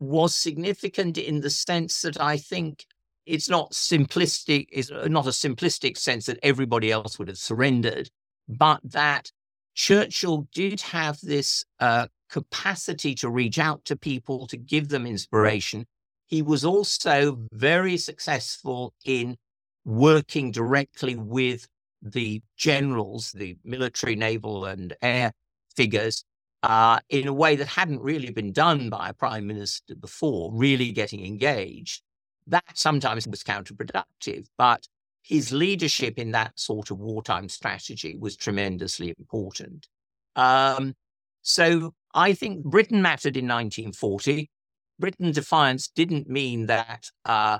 was 0.00 0.34
significant 0.34 1.18
in 1.18 1.40
the 1.40 1.50
sense 1.50 2.02
that 2.02 2.20
I 2.20 2.36
think 2.36 2.86
it's 3.28 3.48
not 3.48 3.72
simplistic, 3.72 4.66
it's 4.72 4.90
not 4.90 5.26
a 5.26 5.30
simplistic 5.30 5.96
sense 5.98 6.26
that 6.26 6.38
everybody 6.42 6.90
else 6.90 7.18
would 7.18 7.28
have 7.28 7.38
surrendered, 7.38 8.10
but 8.48 8.80
that 8.82 9.30
Churchill 9.74 10.48
did 10.52 10.80
have 10.80 11.18
this 11.22 11.64
uh, 11.78 12.06
capacity 12.30 13.14
to 13.16 13.28
reach 13.28 13.58
out 13.58 13.84
to 13.84 13.96
people, 13.96 14.46
to 14.46 14.56
give 14.56 14.88
them 14.88 15.06
inspiration. 15.06 15.86
He 16.26 16.42
was 16.42 16.64
also 16.64 17.46
very 17.52 17.96
successful 17.96 18.94
in 19.04 19.36
working 19.84 20.50
directly 20.50 21.16
with 21.16 21.68
the 22.02 22.42
generals, 22.56 23.32
the 23.32 23.56
military, 23.64 24.16
naval, 24.16 24.64
and 24.64 24.94
air 25.02 25.32
figures 25.76 26.24
uh, 26.62 26.98
in 27.08 27.28
a 27.28 27.32
way 27.32 27.56
that 27.56 27.68
hadn't 27.68 28.00
really 28.00 28.30
been 28.30 28.52
done 28.52 28.90
by 28.90 29.10
a 29.10 29.14
prime 29.14 29.46
minister 29.46 29.94
before, 29.94 30.50
really 30.52 30.92
getting 30.92 31.24
engaged. 31.24 32.02
That 32.48 32.64
sometimes 32.74 33.28
was 33.28 33.42
counterproductive, 33.42 34.46
but 34.56 34.86
his 35.22 35.52
leadership 35.52 36.18
in 36.18 36.30
that 36.32 36.58
sort 36.58 36.90
of 36.90 36.98
wartime 36.98 37.48
strategy 37.48 38.16
was 38.18 38.36
tremendously 38.36 39.14
important. 39.18 39.88
Um, 40.36 40.94
so 41.42 41.92
I 42.14 42.32
think 42.32 42.64
Britain 42.64 43.02
mattered 43.02 43.36
in 43.36 43.44
1940. 43.44 44.50
Britain 44.98 45.32
defiance 45.32 45.88
didn't 45.88 46.28
mean 46.28 46.66
that 46.66 47.10
uh, 47.24 47.58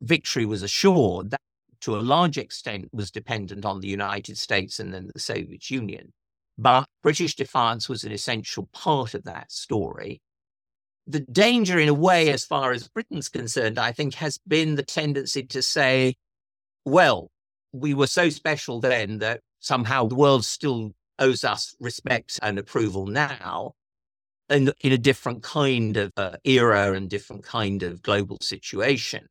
victory 0.00 0.46
was 0.46 0.62
assured. 0.62 1.30
That, 1.30 1.40
to 1.82 1.96
a 1.96 2.00
large 2.00 2.38
extent, 2.38 2.88
was 2.92 3.10
dependent 3.10 3.64
on 3.64 3.80
the 3.80 3.88
United 3.88 4.38
States 4.38 4.80
and 4.80 4.94
then 4.94 5.10
the 5.12 5.20
Soviet 5.20 5.70
Union. 5.70 6.12
But 6.56 6.86
British 7.02 7.34
defiance 7.34 7.88
was 7.88 8.04
an 8.04 8.12
essential 8.12 8.68
part 8.72 9.14
of 9.14 9.24
that 9.24 9.52
story. 9.52 10.20
The 11.06 11.20
danger, 11.20 11.78
in 11.78 11.88
a 11.88 11.94
way, 11.94 12.30
as 12.30 12.44
far 12.44 12.72
as 12.72 12.88
Britain's 12.88 13.28
concerned, 13.28 13.78
I 13.78 13.92
think, 13.92 14.14
has 14.14 14.38
been 14.46 14.76
the 14.76 14.84
tendency 14.84 15.42
to 15.44 15.62
say, 15.62 16.14
well, 16.84 17.30
we 17.72 17.94
were 17.94 18.06
so 18.06 18.28
special 18.28 18.80
then 18.80 19.18
that 19.18 19.40
somehow 19.60 20.06
the 20.06 20.14
world 20.14 20.44
still 20.44 20.92
owes 21.18 21.44
us 21.44 21.74
respect 21.80 22.38
and 22.42 22.58
approval 22.58 23.06
now 23.06 23.72
in, 24.48 24.72
in 24.80 24.92
a 24.92 24.98
different 24.98 25.42
kind 25.42 25.96
of 25.96 26.12
uh, 26.16 26.36
era 26.44 26.92
and 26.92 27.08
different 27.08 27.42
kind 27.42 27.82
of 27.82 28.02
global 28.02 28.38
situation. 28.40 29.26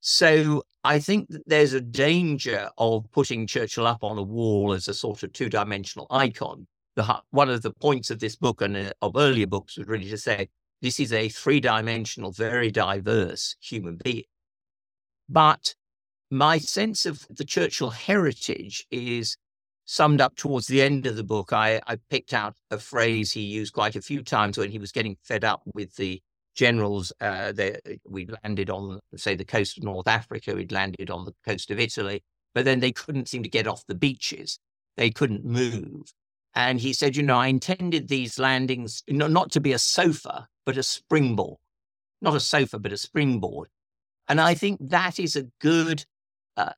So 0.00 0.64
I 0.84 0.98
think 0.98 1.28
that 1.30 1.42
there's 1.46 1.72
a 1.72 1.80
danger 1.80 2.68
of 2.76 3.10
putting 3.10 3.46
Churchill 3.46 3.86
up 3.86 4.04
on 4.04 4.18
a 4.18 4.22
wall 4.22 4.72
as 4.72 4.86
a 4.86 4.94
sort 4.94 5.22
of 5.22 5.32
two 5.32 5.48
dimensional 5.48 6.06
icon. 6.10 6.66
The, 6.96 7.22
one 7.30 7.48
of 7.48 7.62
the 7.62 7.72
points 7.72 8.10
of 8.10 8.20
this 8.20 8.36
book 8.36 8.60
and 8.60 8.76
uh, 8.76 8.92
of 9.02 9.16
earlier 9.16 9.46
books 9.46 9.78
was 9.78 9.88
really 9.88 10.10
to 10.10 10.18
say 10.18 10.48
this 10.82 11.00
is 11.00 11.12
a 11.12 11.28
three 11.28 11.60
dimensional, 11.60 12.32
very 12.32 12.70
diverse 12.70 13.56
human 13.60 13.96
being. 14.02 14.24
But 15.28 15.74
my 16.30 16.58
sense 16.58 17.06
of 17.06 17.26
the 17.30 17.44
Churchill 17.44 17.90
heritage 17.90 18.86
is 18.90 19.36
summed 19.86 20.20
up 20.20 20.36
towards 20.36 20.66
the 20.66 20.82
end 20.82 21.06
of 21.06 21.16
the 21.16 21.24
book. 21.24 21.52
I, 21.52 21.80
I 21.86 21.96
picked 22.10 22.32
out 22.32 22.54
a 22.70 22.78
phrase 22.78 23.32
he 23.32 23.42
used 23.42 23.74
quite 23.74 23.96
a 23.96 24.02
few 24.02 24.22
times 24.22 24.58
when 24.58 24.70
he 24.70 24.78
was 24.78 24.92
getting 24.92 25.16
fed 25.22 25.44
up 25.44 25.62
with 25.74 25.94
the 25.96 26.22
generals. 26.54 27.12
Uh, 27.20 27.52
we 28.08 28.28
landed 28.42 28.70
on, 28.70 29.00
say, 29.16 29.34
the 29.34 29.44
coast 29.44 29.78
of 29.78 29.84
North 29.84 30.08
Africa. 30.08 30.54
We'd 30.54 30.72
landed 30.72 31.10
on 31.10 31.24
the 31.24 31.34
coast 31.46 31.70
of 31.70 31.78
Italy, 31.78 32.22
but 32.54 32.64
then 32.64 32.80
they 32.80 32.92
couldn't 32.92 33.28
seem 33.28 33.42
to 33.42 33.48
get 33.48 33.66
off 33.66 33.86
the 33.86 33.94
beaches. 33.94 34.58
They 34.96 35.10
couldn't 35.10 35.44
move. 35.44 36.12
And 36.54 36.80
he 36.80 36.92
said, 36.92 37.16
you 37.16 37.22
know, 37.22 37.38
I 37.38 37.48
intended 37.48 38.08
these 38.08 38.38
landings 38.38 39.02
not 39.08 39.50
to 39.52 39.60
be 39.60 39.72
a 39.72 39.78
sofa, 39.78 40.46
but 40.64 40.76
a 40.76 40.82
springboard. 40.82 41.58
Not 42.20 42.34
a 42.34 42.40
sofa, 42.40 42.78
but 42.78 42.92
a 42.92 42.96
springboard. 42.96 43.68
And 44.28 44.40
I 44.40 44.54
think 44.54 44.78
that 44.88 45.18
is 45.18 45.36
a 45.36 45.48
good 45.60 46.04
uh, 46.56 46.72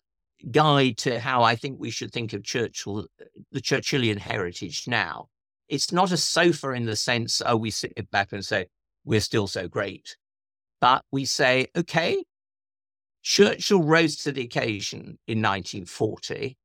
guide 0.51 0.96
to 0.99 1.20
how 1.20 1.42
I 1.42 1.57
think 1.57 1.79
we 1.79 1.90
should 1.90 2.12
think 2.12 2.33
of 2.33 2.42
Churchill, 2.42 3.07
the 3.53 3.61
Churchillian 3.61 4.18
heritage 4.18 4.87
now. 4.88 5.29
It's 5.68 5.92
not 5.92 6.12
a 6.12 6.16
sofa 6.16 6.70
in 6.70 6.87
the 6.87 6.96
sense, 6.96 7.42
oh, 7.44 7.57
we 7.57 7.70
sit 7.70 8.11
back 8.11 8.33
and 8.33 8.44
say, 8.44 8.66
we're 9.05 9.20
still 9.20 9.46
so 9.46 9.68
great. 9.68 10.16
But 10.81 11.05
we 11.11 11.25
say, 11.25 11.68
okay, 11.77 12.25
Churchill 13.22 13.83
rose 13.83 14.16
to 14.18 14.33
the 14.33 14.42
occasion 14.42 15.18
in 15.27 15.42
1940. 15.42 16.57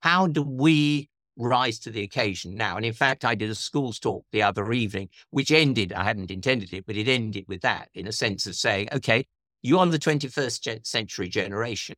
How 0.00 0.26
do 0.26 0.42
we 0.42 1.08
rise 1.38 1.78
to 1.80 1.90
the 1.90 2.02
occasion 2.02 2.54
now? 2.54 2.76
And 2.76 2.84
in 2.84 2.92
fact, 2.92 3.24
I 3.24 3.34
did 3.34 3.50
a 3.50 3.54
schools 3.54 3.98
talk 3.98 4.26
the 4.32 4.42
other 4.42 4.72
evening, 4.72 5.08
which 5.30 5.50
ended, 5.50 5.92
I 5.92 6.04
hadn't 6.04 6.30
intended 6.30 6.72
it, 6.72 6.84
but 6.86 6.96
it 6.96 7.08
ended 7.08 7.46
with 7.48 7.62
that 7.62 7.88
in 7.94 8.06
a 8.06 8.12
sense 8.12 8.46
of 8.46 8.54
saying, 8.54 8.88
okay, 8.92 9.26
you're 9.62 9.80
on 9.80 9.90
the 9.90 9.98
21st 9.98 10.86
century 10.86 11.28
generation. 11.28 11.96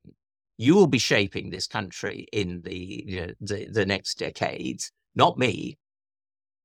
You 0.56 0.74
will 0.74 0.86
be 0.86 0.98
shaping 0.98 1.50
this 1.50 1.66
country 1.66 2.26
in 2.32 2.60
the, 2.62 3.04
you 3.06 3.20
know, 3.20 3.32
the, 3.40 3.66
the 3.70 3.86
next 3.86 4.18
decades, 4.18 4.92
not 5.14 5.38
me 5.38 5.78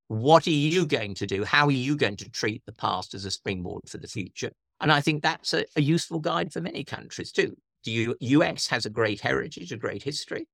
what 0.07 0.45
are 0.45 0.51
you 0.51 0.85
going 0.85 1.15
to 1.15 1.25
do? 1.25 1.43
How 1.43 1.65
are 1.65 1.71
you 1.71 1.95
going 1.95 2.17
to 2.17 2.29
treat 2.29 2.63
the 2.65 2.71
past 2.71 3.13
as 3.13 3.25
a 3.25 3.31
springboard 3.31 3.89
for 3.89 3.97
the 3.97 4.07
future? 4.07 4.51
And 4.79 4.91
I 4.91 5.01
think 5.01 5.23
that's 5.23 5.53
a, 5.53 5.65
a 5.75 5.81
useful 5.81 6.19
guide 6.19 6.53
for 6.53 6.61
many 6.61 6.83
countries 6.83 7.31
too. 7.31 7.55
The 7.85 7.91
U- 7.91 8.17
US 8.19 8.67
has 8.67 8.85
a 8.85 8.89
great 8.89 9.21
heritage, 9.21 9.71
a 9.71 9.77
great 9.77 10.03
history. 10.03 10.47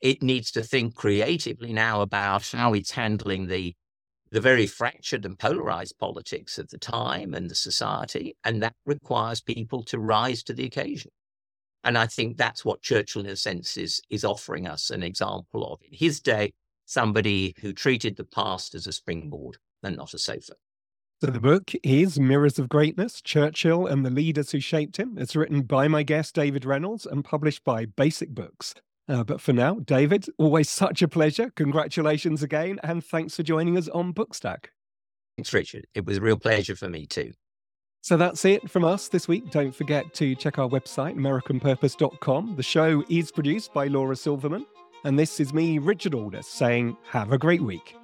It 0.00 0.22
needs 0.22 0.50
to 0.52 0.62
think 0.62 0.94
creatively 0.94 1.72
now 1.72 2.00
about 2.02 2.48
how 2.50 2.72
it's 2.74 2.92
handling 2.92 3.46
the 3.46 3.74
the 4.30 4.40
very 4.40 4.66
fractured 4.66 5.24
and 5.24 5.38
polarized 5.38 5.98
politics 5.98 6.58
of 6.58 6.68
the 6.68 6.78
time 6.78 7.32
and 7.32 7.50
the 7.50 7.54
society, 7.54 8.36
and 8.44 8.62
that 8.62 8.74
requires 8.84 9.40
people 9.40 9.82
to 9.84 9.98
rise 9.98 10.42
to 10.42 10.52
the 10.52 10.66
occasion. 10.66 11.10
And 11.82 11.96
I 11.96 12.06
think 12.06 12.36
that's 12.36 12.64
what 12.64 12.82
Churchill, 12.82 13.22
in 13.22 13.30
a 13.30 13.36
sense, 13.36 13.76
is, 13.76 14.02
is 14.10 14.24
offering 14.24 14.66
us 14.66 14.90
an 14.90 15.02
example 15.02 15.72
of. 15.72 15.80
In 15.82 15.96
his 15.96 16.20
day, 16.20 16.52
somebody 16.84 17.54
who 17.60 17.72
treated 17.72 18.16
the 18.16 18.24
past 18.24 18.74
as 18.74 18.86
a 18.86 18.92
springboard 18.92 19.56
and 19.82 19.96
not 19.96 20.12
a 20.12 20.18
sofa. 20.18 20.54
So 21.20 21.28
the 21.28 21.40
book 21.40 21.72
is 21.82 22.20
Mirrors 22.20 22.58
of 22.58 22.68
Greatness, 22.68 23.20
Churchill 23.20 23.86
and 23.86 24.04
the 24.04 24.10
Leaders 24.10 24.52
Who 24.52 24.60
Shaped 24.60 24.98
Him. 24.98 25.16
It's 25.18 25.34
written 25.34 25.62
by 25.62 25.88
my 25.88 26.02
guest, 26.02 26.34
David 26.34 26.64
Reynolds, 26.64 27.06
and 27.06 27.24
published 27.24 27.64
by 27.64 27.86
Basic 27.86 28.30
Books. 28.30 28.74
Uh, 29.08 29.24
but 29.24 29.40
for 29.40 29.52
now, 29.52 29.74
David, 29.76 30.26
always 30.36 30.68
such 30.68 31.00
a 31.02 31.08
pleasure. 31.08 31.50
Congratulations 31.56 32.42
again, 32.42 32.78
and 32.82 33.02
thanks 33.02 33.36
for 33.36 33.42
joining 33.42 33.78
us 33.78 33.88
on 33.88 34.12
Bookstack. 34.12 34.66
Thanks, 35.36 35.52
Richard. 35.52 35.86
It 35.94 36.04
was 36.04 36.18
a 36.18 36.20
real 36.20 36.36
pleasure 36.36 36.76
for 36.76 36.88
me 36.88 37.06
too. 37.06 37.32
So 38.02 38.16
that's 38.16 38.44
it 38.44 38.70
from 38.70 38.84
us 38.84 39.08
this 39.08 39.28
week. 39.28 39.50
Don't 39.50 39.74
forget 39.74 40.14
to 40.14 40.34
check 40.34 40.58
our 40.58 40.68
website, 40.68 41.16
AmericanPurpose.com. 41.16 42.56
The 42.56 42.62
show 42.62 43.04
is 43.08 43.30
produced 43.30 43.72
by 43.72 43.86
Laura 43.86 44.16
Silverman. 44.16 44.66
And 45.04 45.18
this 45.18 45.40
is 45.40 45.52
me, 45.52 45.78
Richard 45.78 46.14
Aldous, 46.14 46.46
saying, 46.46 46.96
have 47.08 47.32
a 47.32 47.38
great 47.38 47.62
week. 47.62 47.94